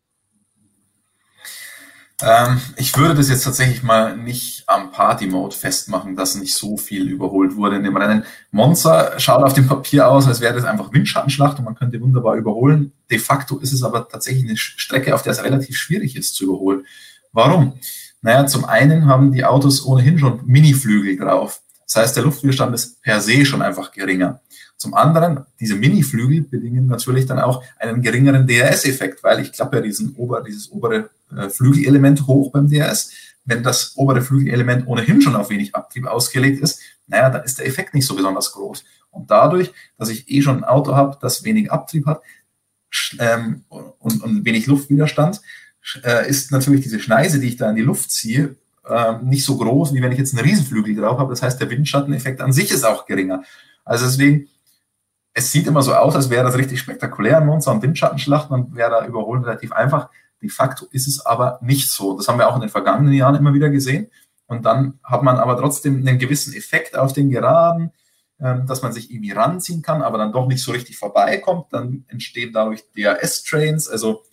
[2.23, 7.07] Ähm, ich würde das jetzt tatsächlich mal nicht am Party-Mode festmachen, dass nicht so viel
[7.07, 8.25] überholt wurde in dem Rennen.
[8.51, 12.35] Monza schaut auf dem Papier aus, als wäre das einfach Windschattenschlacht und man könnte wunderbar
[12.35, 12.91] überholen.
[13.09, 16.45] De facto ist es aber tatsächlich eine Strecke, auf der es relativ schwierig ist zu
[16.45, 16.85] überholen.
[17.31, 17.73] Warum?
[18.21, 21.61] Naja, zum einen haben die Autos ohnehin schon Miniflügel drauf.
[21.85, 24.41] Das heißt, der Luftwiderstand ist per se schon einfach geringer.
[24.77, 29.81] Zum anderen, diese Miniflügel bedingen natürlich dann auch einen geringeren DRS-Effekt, weil ich klappe ja
[29.81, 33.11] diesen ober, dieses obere äh, Flügelelement hoch beim DRS.
[33.45, 37.67] Wenn das obere Flügelelement ohnehin schon auf wenig Abtrieb ausgelegt ist, naja, dann ist der
[37.67, 38.83] Effekt nicht so besonders groß.
[39.09, 42.21] Und dadurch, dass ich eh schon ein Auto habe, das wenig Abtrieb hat
[43.19, 45.41] ähm, und, und wenig Luftwiderstand,
[46.03, 48.55] äh, ist natürlich diese Schneise, die ich da in die Luft ziehe,
[48.87, 51.31] äh, nicht so groß, wie wenn ich jetzt einen Riesenflügel drauf habe.
[51.31, 53.43] Das heißt, der Windschatteneffekt an sich ist auch geringer.
[53.85, 54.47] Also deswegen,
[55.33, 58.75] es sieht immer so aus, als wäre das richtig spektakulär in Monster und Windschattenschlachten und
[58.75, 60.09] wäre da überholen relativ einfach.
[60.41, 62.17] De facto ist es aber nicht so.
[62.17, 64.09] Das haben wir auch in den vergangenen Jahren immer wieder gesehen.
[64.47, 67.91] Und dann hat man aber trotzdem einen gewissen Effekt auf den Geraden,
[68.39, 71.67] ähm, dass man sich irgendwie ranziehen kann, aber dann doch nicht so richtig vorbeikommt.
[71.71, 74.23] Dann entstehen dadurch DRS-Trains, also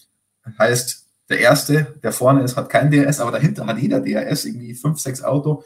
[0.58, 4.74] heißt, der erste, der vorne ist, hat kein DRS, aber dahinter hat jeder DRS, irgendwie
[4.74, 5.64] fünf, sechs Autos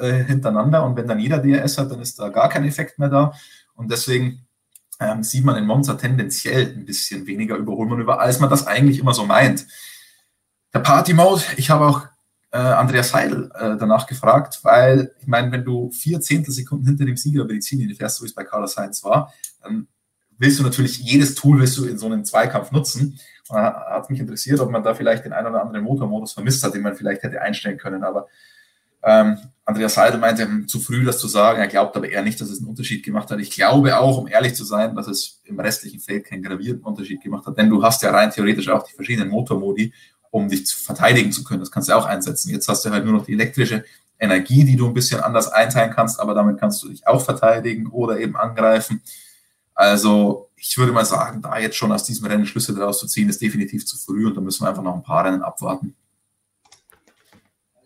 [0.00, 0.84] äh, hintereinander.
[0.84, 3.32] Und wenn dann jeder DRS hat, dann ist da gar kein Effekt mehr da.
[3.74, 4.44] Und deswegen
[5.00, 9.14] ähm, sieht man in Monza tendenziell ein bisschen weniger Überholmanöver, als man das eigentlich immer
[9.14, 9.66] so meint.
[10.72, 12.02] Der Party-Mode, ich habe auch
[12.50, 17.16] äh, Andreas Heidel äh, danach gefragt, weil ich meine, wenn du vier Zehntelsekunden hinter dem
[17.16, 19.86] Sieger über die Ziellinie fährst, so wie es bei Carlos Sainz war, dann
[20.38, 23.18] willst du natürlich jedes Tool willst du in so einem Zweikampf nutzen.
[23.48, 26.74] Und hat mich interessiert, ob man da vielleicht den einen oder anderen Motormodus vermisst hat,
[26.74, 28.02] den man vielleicht hätte einstellen können.
[28.04, 28.26] Aber
[29.06, 31.60] Ähm, Andreas Seidel meinte, hm, zu früh das zu sagen.
[31.60, 33.38] Er glaubt aber eher nicht, dass es einen Unterschied gemacht hat.
[33.38, 37.22] Ich glaube auch, um ehrlich zu sein, dass es im restlichen Feld keinen gravierenden Unterschied
[37.22, 37.58] gemacht hat.
[37.58, 39.92] Denn du hast ja rein theoretisch auch die verschiedenen Motormodi,
[40.30, 41.60] um dich zu verteidigen zu können.
[41.60, 42.50] Das kannst du auch einsetzen.
[42.50, 43.84] Jetzt hast du halt nur noch die elektrische
[44.18, 47.88] Energie, die du ein bisschen anders einteilen kannst, aber damit kannst du dich auch verteidigen
[47.88, 49.02] oder eben angreifen.
[49.74, 53.28] Also ich würde mal sagen, da jetzt schon aus diesem Rennen Schlüsse daraus zu ziehen,
[53.28, 55.94] ist definitiv zu früh und da müssen wir einfach noch ein paar Rennen abwarten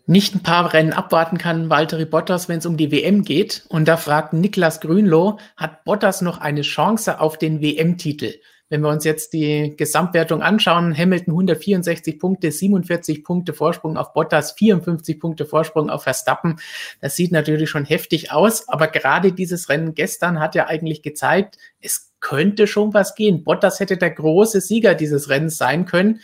[0.09, 3.65] nicht ein paar Rennen abwarten kann, Valtteri Bottas, wenn es um die WM geht.
[3.69, 8.33] Und da fragt Niklas Grünloh, hat Bottas noch eine Chance auf den WM-Titel?
[8.69, 14.51] Wenn wir uns jetzt die Gesamtwertung anschauen, Hamilton 164 Punkte, 47 Punkte Vorsprung auf Bottas,
[14.53, 16.59] 54 Punkte Vorsprung auf Verstappen.
[17.01, 21.57] Das sieht natürlich schon heftig aus, aber gerade dieses Rennen gestern hat ja eigentlich gezeigt,
[21.81, 23.43] es könnte schon was gehen.
[23.43, 26.19] Bottas hätte der große Sieger dieses Rennens sein können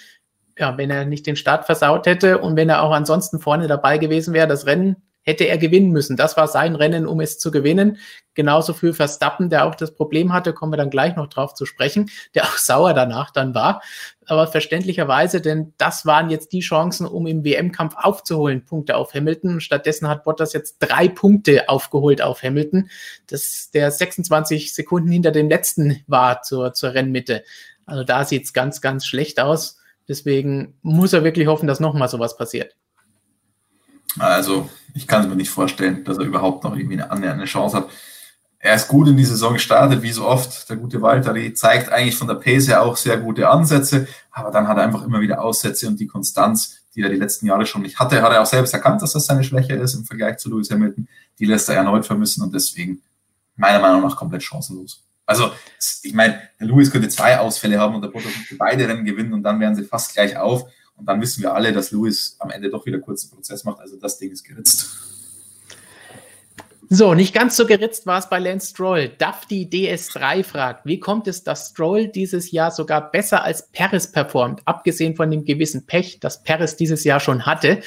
[0.57, 3.97] ja, wenn er nicht den Start versaut hätte und wenn er auch ansonsten vorne dabei
[3.97, 6.15] gewesen wäre, das Rennen hätte er gewinnen müssen.
[6.15, 7.97] Das war sein Rennen, um es zu gewinnen.
[8.35, 11.65] Genauso für Verstappen, der auch das Problem hatte, kommen wir dann gleich noch drauf zu
[11.65, 13.81] sprechen, der auch sauer danach dann war.
[14.27, 19.61] Aber verständlicherweise, denn das waren jetzt die Chancen, um im WM-Kampf aufzuholen, Punkte auf Hamilton.
[19.61, 22.89] Stattdessen hat Bottas jetzt drei Punkte aufgeholt auf Hamilton,
[23.27, 27.43] das der 26 Sekunden hinter dem letzten war zur, zur Rennmitte.
[27.85, 29.79] Also da sieht's ganz, ganz schlecht aus.
[30.07, 32.75] Deswegen muss er wirklich hoffen, dass nochmal sowas passiert.
[34.19, 37.77] Also, ich kann es mir nicht vorstellen, dass er überhaupt noch irgendwie eine annähernde Chance
[37.77, 37.89] hat.
[38.59, 40.69] Er ist gut in die Saison gestartet, wie so oft.
[40.69, 44.67] Der gute Valtteri zeigt eigentlich von der Pace her auch sehr gute Ansätze, aber dann
[44.67, 47.83] hat er einfach immer wieder Aussätze und die Konstanz, die er die letzten Jahre schon
[47.83, 50.49] nicht hatte, hat er auch selbst erkannt, dass das seine Schwäche ist im Vergleich zu
[50.49, 51.07] Lewis Hamilton.
[51.37, 53.01] Die lässt er erneut vermissen und deswegen
[53.55, 55.03] meiner Meinung nach komplett chancenlos.
[55.27, 55.51] Also,
[56.03, 59.33] ich meine, der Lewis könnte zwei Ausfälle haben und der Bottas könnte beide Rennen gewinnen
[59.33, 60.65] und dann wären sie fast gleich auf.
[60.97, 63.79] Und dann wissen wir alle, dass Lewis am Ende doch wieder kurzen Prozess macht.
[63.79, 65.15] Also das Ding ist geritzt.
[66.89, 69.09] So, nicht ganz so geritzt war es bei Lance Stroll.
[69.17, 74.61] Dafti DS3 fragt, wie kommt es, dass Stroll dieses Jahr sogar besser als Paris performt,
[74.65, 77.81] abgesehen von dem gewissen Pech, das Paris dieses Jahr schon hatte?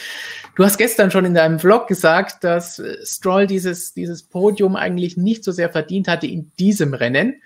[0.57, 5.17] Du hast gestern schon in deinem Vlog gesagt, dass äh, Stroll dieses, dieses Podium eigentlich
[5.17, 7.41] nicht so sehr verdient hatte in diesem Rennen.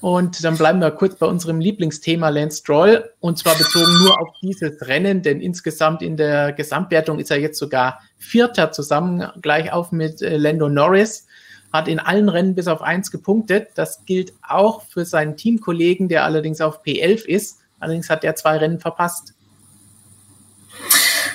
[0.00, 4.28] Und dann bleiben wir kurz bei unserem Lieblingsthema Lance Stroll und zwar bezogen nur auf
[4.40, 9.90] dieses Rennen, denn insgesamt in der Gesamtwertung ist er jetzt sogar Vierter zusammen, gleich auf
[9.90, 11.26] mit äh, Lando Norris,
[11.72, 13.70] hat in allen Rennen bis auf eins gepunktet.
[13.74, 17.58] Das gilt auch für seinen Teamkollegen, der allerdings auf P11 ist.
[17.80, 19.34] Allerdings hat er zwei Rennen verpasst.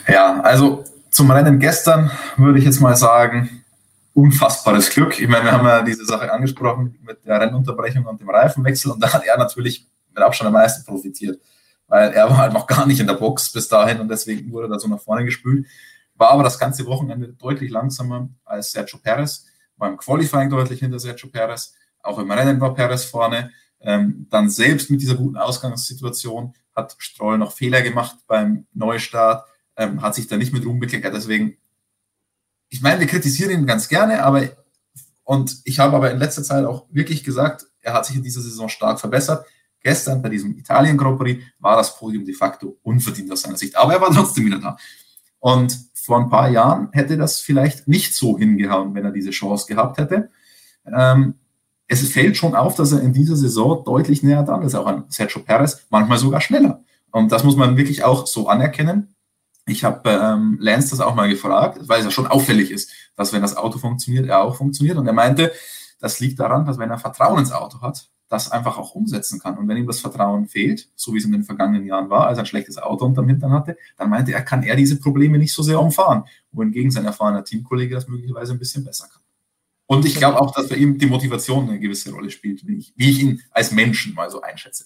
[0.07, 3.62] Ja, also zum Rennen gestern würde ich jetzt mal sagen,
[4.13, 5.19] unfassbares Glück.
[5.19, 9.01] Ich meine, wir haben ja diese Sache angesprochen mit der Rennunterbrechung und dem Reifenwechsel und
[9.01, 11.41] da hat er natürlich mit Abstand am meisten profitiert,
[11.87, 14.67] weil er war halt noch gar nicht in der Box bis dahin und deswegen wurde
[14.67, 15.65] er da so nach vorne gespült.
[16.15, 19.45] War aber das ganze Wochenende deutlich langsamer als Sergio Perez,
[19.77, 21.73] war im Qualifying deutlich hinter Sergio Perez,
[22.03, 23.51] auch im Rennen war Perez vorne.
[23.81, 29.45] Ähm, dann selbst mit dieser guten Ausgangssituation hat Stroll noch Fehler gemacht beim Neustart,
[29.75, 31.13] ähm, hat sich da nicht mit Ruhm bekleckert.
[31.13, 31.57] Deswegen
[32.73, 34.49] ich meine, wir kritisieren ihn ganz gerne, aber
[35.23, 38.41] und ich habe aber in letzter Zeit auch wirklich gesagt, er hat sich in dieser
[38.41, 39.45] Saison stark verbessert.
[39.81, 43.77] Gestern bei diesem Italien Grand Prix war das Podium de facto unverdient aus seiner Sicht,
[43.77, 44.77] aber er war trotzdem wieder da.
[45.37, 49.67] Und vor ein paar Jahren hätte das vielleicht nicht so hingehauen, wenn er diese Chance
[49.67, 50.31] gehabt hätte.
[50.91, 51.35] Ähm,
[51.87, 55.05] es fällt schon auf, dass er in dieser Saison deutlich näher dran ist, auch an
[55.09, 56.83] Sergio Perez, manchmal sogar schneller.
[57.11, 59.12] Und das muss man wirklich auch so anerkennen.
[59.65, 63.31] Ich habe ähm, Lance das auch mal gefragt, weil es ja schon auffällig ist, dass
[63.31, 64.97] wenn das Auto funktioniert, er auch funktioniert.
[64.97, 65.53] Und er meinte,
[65.99, 69.57] das liegt daran, dass wenn er Vertrauen ins Auto hat, das einfach auch umsetzen kann.
[69.57, 72.37] Und wenn ihm das Vertrauen fehlt, so wie es in den vergangenen Jahren war, als
[72.39, 75.53] er ein schlechtes Auto unterm Hintern hatte, dann meinte er, kann er diese Probleme nicht
[75.53, 79.21] so sehr umfahren, wohingegen sein erfahrener Teamkollege das möglicherweise ein bisschen besser kann.
[79.85, 82.93] Und ich glaube auch, dass bei ihm die Motivation eine gewisse Rolle spielt, wie ich,
[82.95, 84.85] wie ich ihn als Menschen mal so einschätze.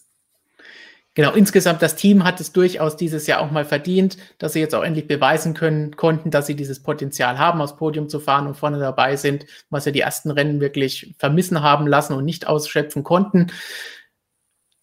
[1.18, 4.76] Genau, insgesamt das Team hat es durchaus dieses Jahr auch mal verdient, dass sie jetzt
[4.76, 8.54] auch endlich beweisen können konnten, dass sie dieses Potenzial haben, aufs Podium zu fahren und
[8.54, 13.04] vorne dabei sind, was sie die ersten Rennen wirklich vermissen haben lassen und nicht ausschöpfen
[13.04, 13.48] konnten.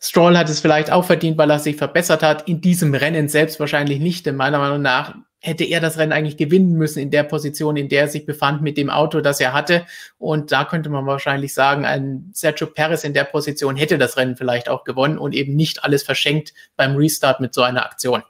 [0.07, 2.47] Stroll hat es vielleicht auch verdient, weil er sich verbessert hat.
[2.47, 6.37] In diesem Rennen selbst wahrscheinlich nicht, denn meiner Meinung nach hätte er das Rennen eigentlich
[6.37, 9.55] gewinnen müssen in der Position, in der er sich befand mit dem Auto, das er
[9.55, 9.87] hatte.
[10.19, 14.37] Und da könnte man wahrscheinlich sagen, ein Sergio Perez in der Position hätte das Rennen
[14.37, 18.23] vielleicht auch gewonnen und eben nicht alles verschenkt beim Restart mit so einer Aktion.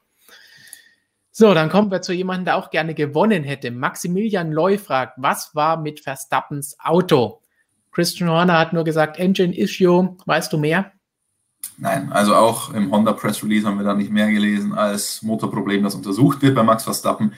[1.32, 3.72] So, dann kommen wir zu jemandem, der auch gerne gewonnen hätte.
[3.72, 7.42] Maximilian Loy fragt, was war mit Verstappens Auto?
[7.90, 10.16] Christian Horner hat nur gesagt, Engine Issue.
[10.24, 10.92] Weißt du mehr?
[11.76, 15.82] Nein, also auch im Honda Press Release haben wir da nicht mehr gelesen als Motorproblem,
[15.82, 17.32] das untersucht wird bei Max Verstappen.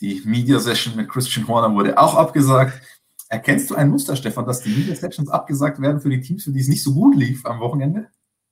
[0.00, 2.80] Die Media Session mit Christian Horner wurde auch abgesagt.
[3.28, 6.52] Erkennst du ein Muster, Stefan, dass die Media Sessions abgesagt werden für die Teams, für
[6.52, 8.08] die es nicht so gut lief am Wochenende?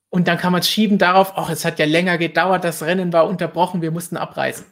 [0.09, 3.11] Und dann kann man es schieben darauf, ach, es hat ja länger gedauert, das Rennen
[3.13, 4.65] war unterbrochen, wir mussten abreisen.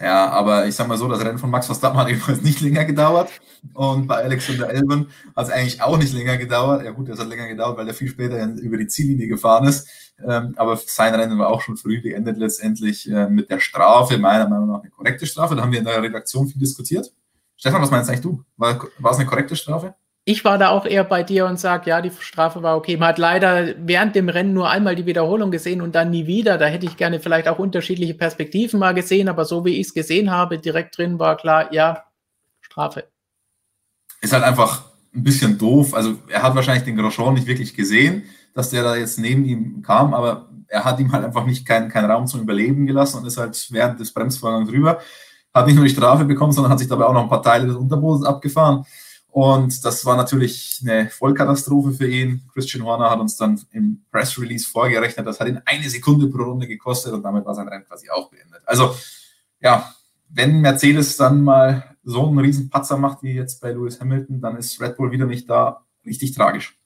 [0.00, 2.86] Ja, aber ich sag mal so, das Rennen von Max Verstappen hat jedenfalls nicht länger
[2.86, 3.30] gedauert.
[3.74, 6.82] Und bei Alexander Elben hat es eigentlich auch nicht länger gedauert.
[6.82, 9.88] Ja gut, es hat länger gedauert, weil er viel später über die Ziellinie gefahren ist.
[10.26, 14.48] Ähm, aber sein Rennen war auch schon früh beendet letztendlich äh, mit der Strafe, meiner
[14.48, 15.54] Meinung nach eine korrekte Strafe.
[15.54, 17.12] Da haben wir in der Redaktion viel diskutiert.
[17.56, 18.42] Stefan, was meinst eigentlich du?
[18.56, 19.94] War, war es eine korrekte Strafe?
[20.30, 22.96] Ich war da auch eher bei dir und sage, ja, die Strafe war okay.
[22.96, 26.56] Man hat leider während dem Rennen nur einmal die Wiederholung gesehen und dann nie wieder.
[26.56, 29.92] Da hätte ich gerne vielleicht auch unterschiedliche Perspektiven mal gesehen, aber so wie ich es
[29.92, 32.04] gesehen habe, direkt drin war klar, ja,
[32.60, 33.08] Strafe.
[34.20, 35.94] Ist halt einfach ein bisschen doof.
[35.94, 38.22] Also er hat wahrscheinlich den Grosjean nicht wirklich gesehen,
[38.54, 41.88] dass der da jetzt neben ihm kam, aber er hat ihm halt einfach nicht keinen
[41.88, 45.00] kein Raum zum Überleben gelassen und ist halt während des Bremsvorgangs drüber.
[45.52, 47.66] Hat nicht nur die Strafe bekommen, sondern hat sich dabei auch noch ein paar Teile
[47.66, 48.84] des Unterbodens abgefahren.
[49.30, 52.42] Und das war natürlich eine Vollkatastrophe für ihn.
[52.52, 56.42] Christian Horner hat uns dann im Press Release vorgerechnet, das hat ihn eine Sekunde pro
[56.42, 58.62] Runde gekostet und damit war sein Rennen quasi auch beendet.
[58.66, 58.94] Also
[59.60, 59.94] ja,
[60.28, 64.56] wenn Mercedes dann mal so einen riesen Patzer macht wie jetzt bei Lewis Hamilton, dann
[64.56, 65.84] ist Red Bull wieder nicht da.
[66.04, 66.76] Richtig tragisch.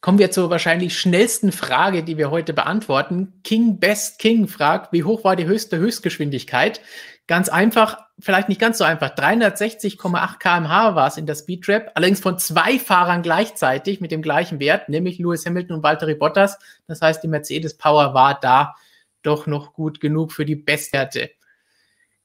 [0.00, 3.40] Kommen wir zur wahrscheinlich schnellsten Frage, die wir heute beantworten.
[3.42, 6.80] King Best King fragt, wie hoch war die höchste Höchstgeschwindigkeit?
[7.26, 9.14] Ganz einfach, vielleicht nicht ganz so einfach.
[9.14, 14.60] 360,8 kmh war es in der Speedtrap, allerdings von zwei Fahrern gleichzeitig mit dem gleichen
[14.60, 16.58] Wert, nämlich Lewis Hamilton und Valtteri Bottas.
[16.86, 18.74] Das heißt, die Mercedes Power war da
[19.22, 21.30] doch noch gut genug für die Bestwerte.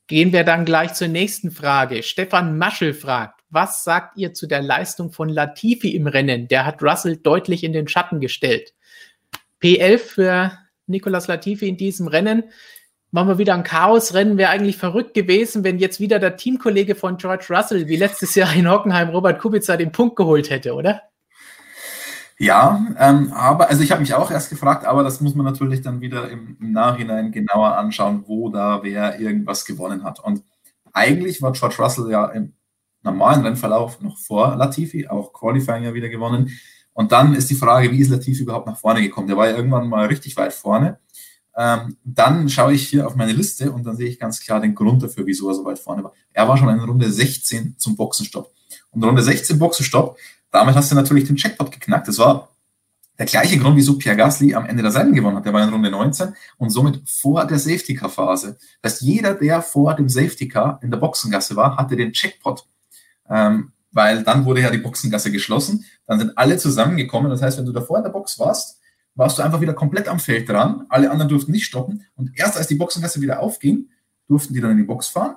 [0.07, 2.03] Gehen wir dann gleich zur nächsten Frage.
[2.03, 6.47] Stefan Maschel fragt, was sagt ihr zu der Leistung von Latifi im Rennen?
[6.47, 8.73] Der hat Russell deutlich in den Schatten gestellt.
[9.61, 10.51] P11 für
[10.87, 12.43] Nicolas Latifi in diesem Rennen
[13.11, 14.37] machen wir wieder ein Chaosrennen.
[14.37, 18.53] Wäre eigentlich verrückt gewesen, wenn jetzt wieder der Teamkollege von George Russell wie letztes Jahr
[18.53, 21.01] in Hockenheim Robert Kubica den Punkt geholt hätte, oder?
[22.41, 25.81] Ja, ähm, aber also ich habe mich auch erst gefragt, aber das muss man natürlich
[25.81, 30.21] dann wieder im, im, Nachhinein genauer anschauen, wo da wer irgendwas gewonnen hat.
[30.21, 30.41] Und
[30.93, 32.53] eigentlich war George Russell ja im
[33.03, 36.57] normalen Rennverlauf noch vor Latifi, auch Qualifying ja wieder gewonnen.
[36.93, 39.27] Und dann ist die Frage, wie ist Latifi überhaupt nach vorne gekommen?
[39.27, 40.97] Der war ja irgendwann mal richtig weit vorne.
[41.61, 44.73] Ähm, dann schaue ich hier auf meine Liste und dann sehe ich ganz klar den
[44.73, 46.13] Grund dafür, wieso er so weit vorne war.
[46.31, 48.49] Er war schon in Runde 16 zum Boxenstopp.
[48.91, 50.17] Und Runde 16 Boxenstopp,
[50.51, 52.07] damit hast du natürlich den Checkpot geknackt.
[52.07, 52.47] Das war
[53.17, 55.45] der gleiche Grund, wieso Pierre Gasly am Ende der Seiten gewonnen hat.
[55.45, 58.57] Der war in Runde 19 und somit vor der Safety Car Phase.
[58.81, 62.65] Das heißt, jeder, der vor dem Safety Car in der Boxengasse war, hatte den Checkpot.
[63.29, 65.83] Ähm, weil dann wurde ja die Boxengasse geschlossen.
[66.07, 67.29] Dann sind alle zusammengekommen.
[67.29, 68.78] Das heißt, wenn du davor in der Box warst,
[69.19, 70.85] warst du einfach wieder komplett am Feld dran.
[70.87, 72.05] Alle anderen durften nicht stoppen.
[72.15, 73.89] Und erst als die Boxengasse wieder aufging,
[74.29, 75.35] durften die dann in die Box fahren.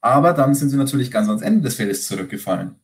[0.00, 2.76] Aber dann sind sie natürlich ganz ans Ende des Feldes zurückgefallen.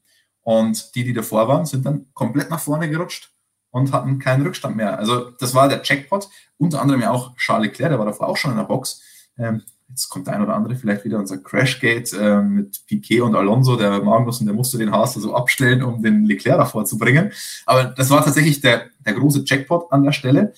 [0.42, 3.32] Und die, die davor waren, sind dann komplett nach vorne gerutscht
[3.70, 4.98] und hatten keinen Rückstand mehr.
[4.98, 6.28] Also das war der Checkpot.
[6.58, 9.02] Unter anderem ja auch Charles Leclerc, der war davor auch schon in der Box.
[9.38, 13.34] Ähm, jetzt kommt der ein oder andere vielleicht wieder unser Crashgate äh, mit Piquet und
[13.34, 17.32] Alonso, der Magnussen, der musste den Haas so abstellen, um den Leclerc davor zu bringen.
[17.66, 20.54] Aber das war tatsächlich der, der große Jackpot an der Stelle.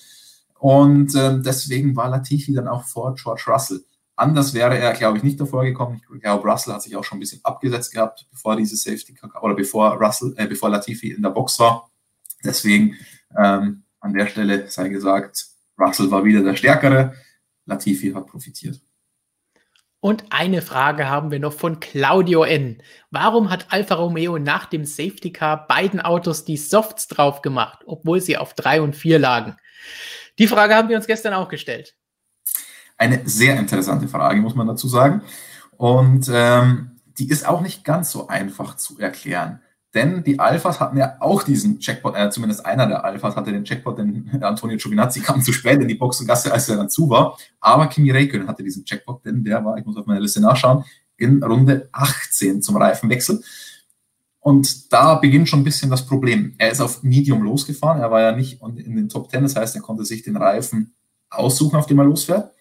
[0.59, 3.83] Und äh, deswegen war Latifi dann auch vor George Russell.
[4.15, 6.01] Anders wäre er, glaube ich, nicht davor gekommen.
[6.15, 9.55] Ich glaube, Russell hat sich auch schon ein bisschen abgesetzt gehabt, bevor diese Safety oder
[9.55, 11.89] bevor Russell, äh, bevor Latifi in der Box war.
[12.43, 12.95] Deswegen
[13.37, 15.47] ähm, an der Stelle sei gesagt,
[15.79, 17.13] Russell war wieder der Stärkere.
[17.65, 18.79] Latifi hat profitiert.
[20.03, 22.81] Und eine Frage haben wir noch von Claudio N.
[23.09, 28.19] Warum hat Alfa Romeo nach dem Safety Car beiden Autos die Softs drauf gemacht, obwohl
[28.19, 29.55] sie auf drei und vier lagen?
[30.39, 31.95] Die Frage haben wir uns gestern auch gestellt.
[32.97, 35.21] Eine sehr interessante Frage, muss man dazu sagen.
[35.77, 39.61] Und ähm, die ist auch nicht ganz so einfach zu erklären.
[39.93, 43.63] Denn die Alphas hatten ja auch diesen Checkpot, äh, zumindest einer der Alphas hatte den
[43.63, 47.37] Checkpot, denn Antonio Giovinazzi kam zu spät in die Boxengasse, als er dann zu war.
[47.59, 50.83] Aber Kimi Räikkönen hatte diesen Checkpot, denn der war, ich muss auf meine Liste nachschauen,
[51.17, 53.43] in Runde 18 zum Reifenwechsel.
[54.39, 56.55] Und da beginnt schon ein bisschen das Problem.
[56.57, 59.75] Er ist auf Medium losgefahren, er war ja nicht in den Top 10, das heißt,
[59.75, 60.95] er konnte sich den Reifen
[61.29, 62.51] aussuchen, auf dem er losfährt,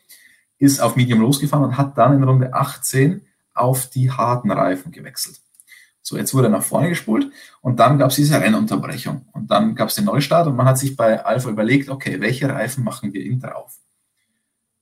[0.59, 3.23] ist auf Medium losgefahren und hat dann in Runde 18
[3.55, 5.41] auf die harten Reifen gewechselt.
[6.03, 7.31] So, jetzt wurde er nach vorne gespult
[7.61, 10.77] und dann gab es diese Rennunterbrechung und dann gab es den Neustart und man hat
[10.77, 13.79] sich bei Alpha überlegt, okay, welche Reifen machen wir ihm drauf?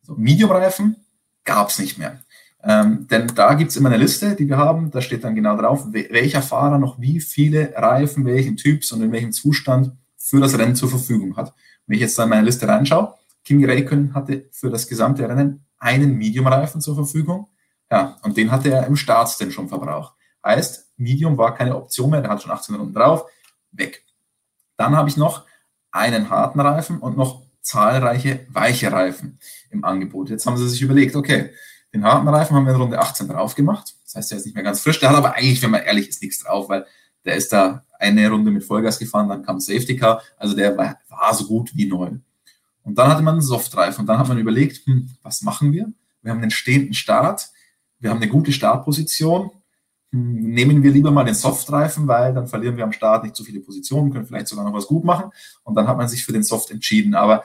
[0.03, 0.97] So, Medium-Reifen
[1.45, 2.21] gab es nicht mehr.
[2.63, 5.57] Ähm, denn da gibt es immer eine Liste, die wir haben, da steht dann genau
[5.57, 10.59] drauf, welcher Fahrer noch wie viele Reifen, welchen Typs und in welchem Zustand für das
[10.59, 11.55] Rennen zur Verfügung hat.
[11.87, 13.15] Wenn ich jetzt da in meine Liste reinschaue,
[13.45, 17.49] Kimi Räikkönen hatte für das gesamte Rennen einen Medium-Reifen zur Verfügung,
[17.91, 20.15] Ja, und den hatte er im Startstint schon verbraucht.
[20.45, 23.25] Heißt, Medium war keine Option mehr, der hat schon 18 Runden drauf,
[23.73, 24.05] weg.
[24.77, 25.45] Dann habe ich noch
[25.91, 29.39] einen harten Reifen und noch zahlreiche weiche Reifen
[29.71, 30.31] im Angebot.
[30.31, 31.51] Jetzt haben sie sich überlegt, okay,
[31.93, 33.95] den harten Reifen haben wir in Runde 18 drauf gemacht.
[34.05, 35.01] Das heißt, der ist nicht mehr ganz frisch.
[35.01, 36.87] Der hat aber eigentlich, wenn man ehrlich ist, nichts drauf, weil
[37.25, 40.23] der ist da eine Runde mit Vollgas gefahren, dann kam Safety Car.
[40.37, 42.11] Also der war, war so gut wie neu.
[42.83, 45.93] Und dann hatte man einen Softreifen und dann hat man überlegt, hm, was machen wir?
[46.23, 47.51] Wir haben einen stehenden Start,
[47.99, 49.51] wir haben eine gute Startposition.
[50.13, 53.45] Hm, nehmen wir lieber mal den Softreifen, weil dann verlieren wir am Start nicht so
[53.45, 55.31] viele Positionen, können vielleicht sogar noch was gut machen.
[55.63, 57.15] Und dann hat man sich für den Soft entschieden.
[57.15, 57.45] Aber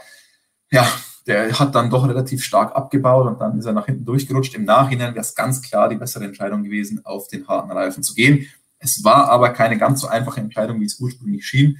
[0.72, 0.88] ja,
[1.28, 4.56] der hat dann doch relativ stark abgebaut und dann ist er nach hinten durchgerutscht.
[4.56, 8.14] Im Nachhinein wäre es ganz klar die bessere Entscheidung gewesen, auf den harten Reifen zu
[8.14, 8.48] gehen.
[8.78, 11.80] Es war aber keine ganz so einfache Entscheidung, wie es ursprünglich schien.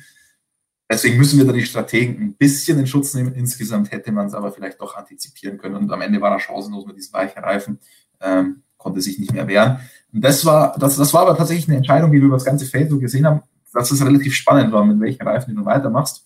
[0.90, 3.34] Deswegen müssen wir da die Strategen ein bisschen in Schutz nehmen.
[3.34, 5.76] Insgesamt hätte man es aber vielleicht doch antizipieren können.
[5.76, 7.80] Und am Ende war er chancenlos mit diesen weichen Reifen,
[8.22, 9.80] ähm, konnte sich nicht mehr wehren.
[10.14, 12.68] Und das war, das, das war aber tatsächlich eine Entscheidung, die wir über das ganze
[12.68, 13.42] Feld so gesehen haben,
[13.74, 16.24] dass es relativ spannend war, mit welchen Reifen du weitermachst.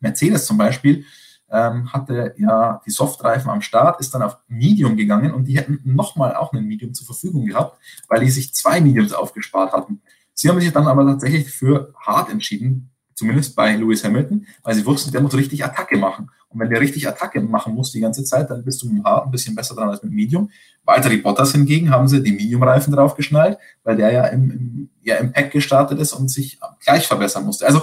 [0.00, 1.04] Mercedes zum Beispiel
[1.50, 5.78] ähm, hatte ja die Softreifen am Start, ist dann auf Medium gegangen und die hätten
[5.84, 7.78] nochmal auch einen Medium zur Verfügung gehabt,
[8.08, 10.00] weil die sich zwei Mediums aufgespart hatten.
[10.32, 14.86] Sie haben sich dann aber tatsächlich für hart entschieden, zumindest bei Lewis Hamilton, weil sie
[14.86, 16.30] wussten, der muss richtig Attacke machen.
[16.50, 19.04] Und wenn der richtig Attacke machen muss die ganze Zeit, dann bist du mit dem
[19.04, 20.50] Hart ein bisschen besser dran als mit Medium.
[20.84, 25.32] Weitere Bottas hingegen haben sie die Medium-Reifen draufgeschnallt, weil der ja im, im, ja im
[25.32, 27.66] Pack gestartet ist und sich gleich verbessern musste.
[27.66, 27.82] Also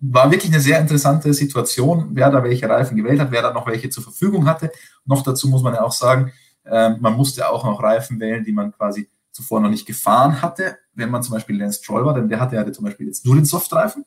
[0.00, 3.66] war wirklich eine sehr interessante Situation, wer da welche Reifen gewählt hat, wer da noch
[3.66, 4.70] welche zur Verfügung hatte.
[5.04, 6.32] Noch dazu muss man ja auch sagen,
[6.64, 10.78] äh, man musste auch noch Reifen wählen, die man quasi zuvor noch nicht gefahren hatte.
[10.94, 13.34] Wenn man zum Beispiel Lance Stroll war, denn der hatte ja zum Beispiel jetzt nur
[13.34, 14.04] den Softreifen.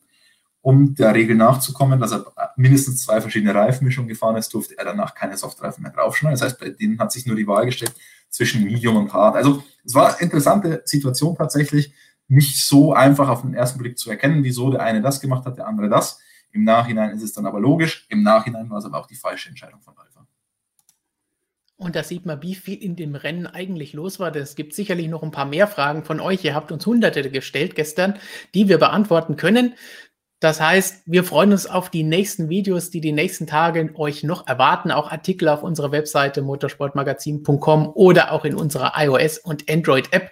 [0.61, 5.15] Um der Regel nachzukommen, dass er mindestens zwei verschiedene Reifenmischungen gefahren ist, durfte er danach
[5.15, 6.39] keine Softreifen mehr draufschneiden.
[6.39, 7.93] Das heißt, bei denen hat sich nur die Wahl gestellt
[8.29, 9.35] zwischen Medium und Hard.
[9.35, 11.93] Also es war eine interessante Situation tatsächlich
[12.27, 15.57] nicht so einfach auf den ersten Blick zu erkennen, wieso der eine das gemacht hat,
[15.57, 16.19] der andere das.
[16.51, 18.05] Im Nachhinein ist es dann aber logisch.
[18.09, 20.25] Im Nachhinein war es aber auch die falsche Entscheidung von Alpha.
[21.77, 24.35] Und da sieht man, wie viel in dem Rennen eigentlich los war.
[24.35, 26.43] Es gibt sicherlich noch ein paar mehr Fragen von euch.
[26.45, 28.19] Ihr habt uns hunderte gestellt gestern,
[28.53, 29.73] die wir beantworten können.
[30.41, 34.47] Das heißt, wir freuen uns auf die nächsten Videos, die die nächsten Tage euch noch
[34.47, 34.89] erwarten.
[34.89, 40.31] Auch Artikel auf unserer Webseite motorsportmagazin.com oder auch in unserer iOS- und Android-App.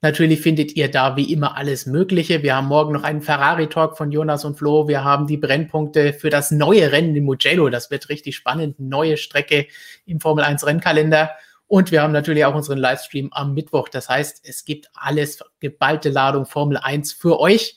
[0.00, 2.42] Natürlich findet ihr da wie immer alles Mögliche.
[2.42, 4.88] Wir haben morgen noch einen Ferrari-Talk von Jonas und Flo.
[4.88, 7.68] Wir haben die Brennpunkte für das neue Rennen in Mugello.
[7.68, 8.80] Das wird richtig spannend.
[8.80, 9.66] Neue Strecke
[10.06, 11.30] im Formel 1 Rennkalender.
[11.66, 13.90] Und wir haben natürlich auch unseren Livestream am Mittwoch.
[13.90, 17.76] Das heißt, es gibt alles, geballte Ladung Formel 1 für euch.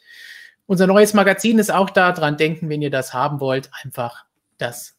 [0.68, 2.12] Unser neues Magazin ist auch da.
[2.12, 4.26] Dran denken, wenn ihr das haben wollt, einfach
[4.58, 4.96] das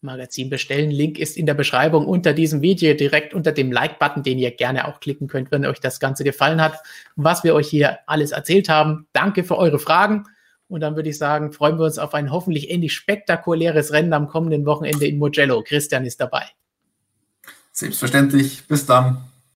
[0.00, 0.90] Magazin bestellen.
[0.90, 4.86] Link ist in der Beschreibung unter diesem Video, direkt unter dem Like-Button, den ihr gerne
[4.86, 6.78] auch klicken könnt, wenn euch das Ganze gefallen hat,
[7.16, 9.06] was wir euch hier alles erzählt haben.
[9.12, 10.24] Danke für eure Fragen.
[10.68, 14.28] Und dann würde ich sagen, freuen wir uns auf ein hoffentlich ähnlich spektakuläres Rennen am
[14.28, 15.62] kommenden Wochenende in Mugello.
[15.62, 16.44] Christian ist dabei.
[17.72, 18.66] Selbstverständlich.
[18.66, 19.27] Bis dann.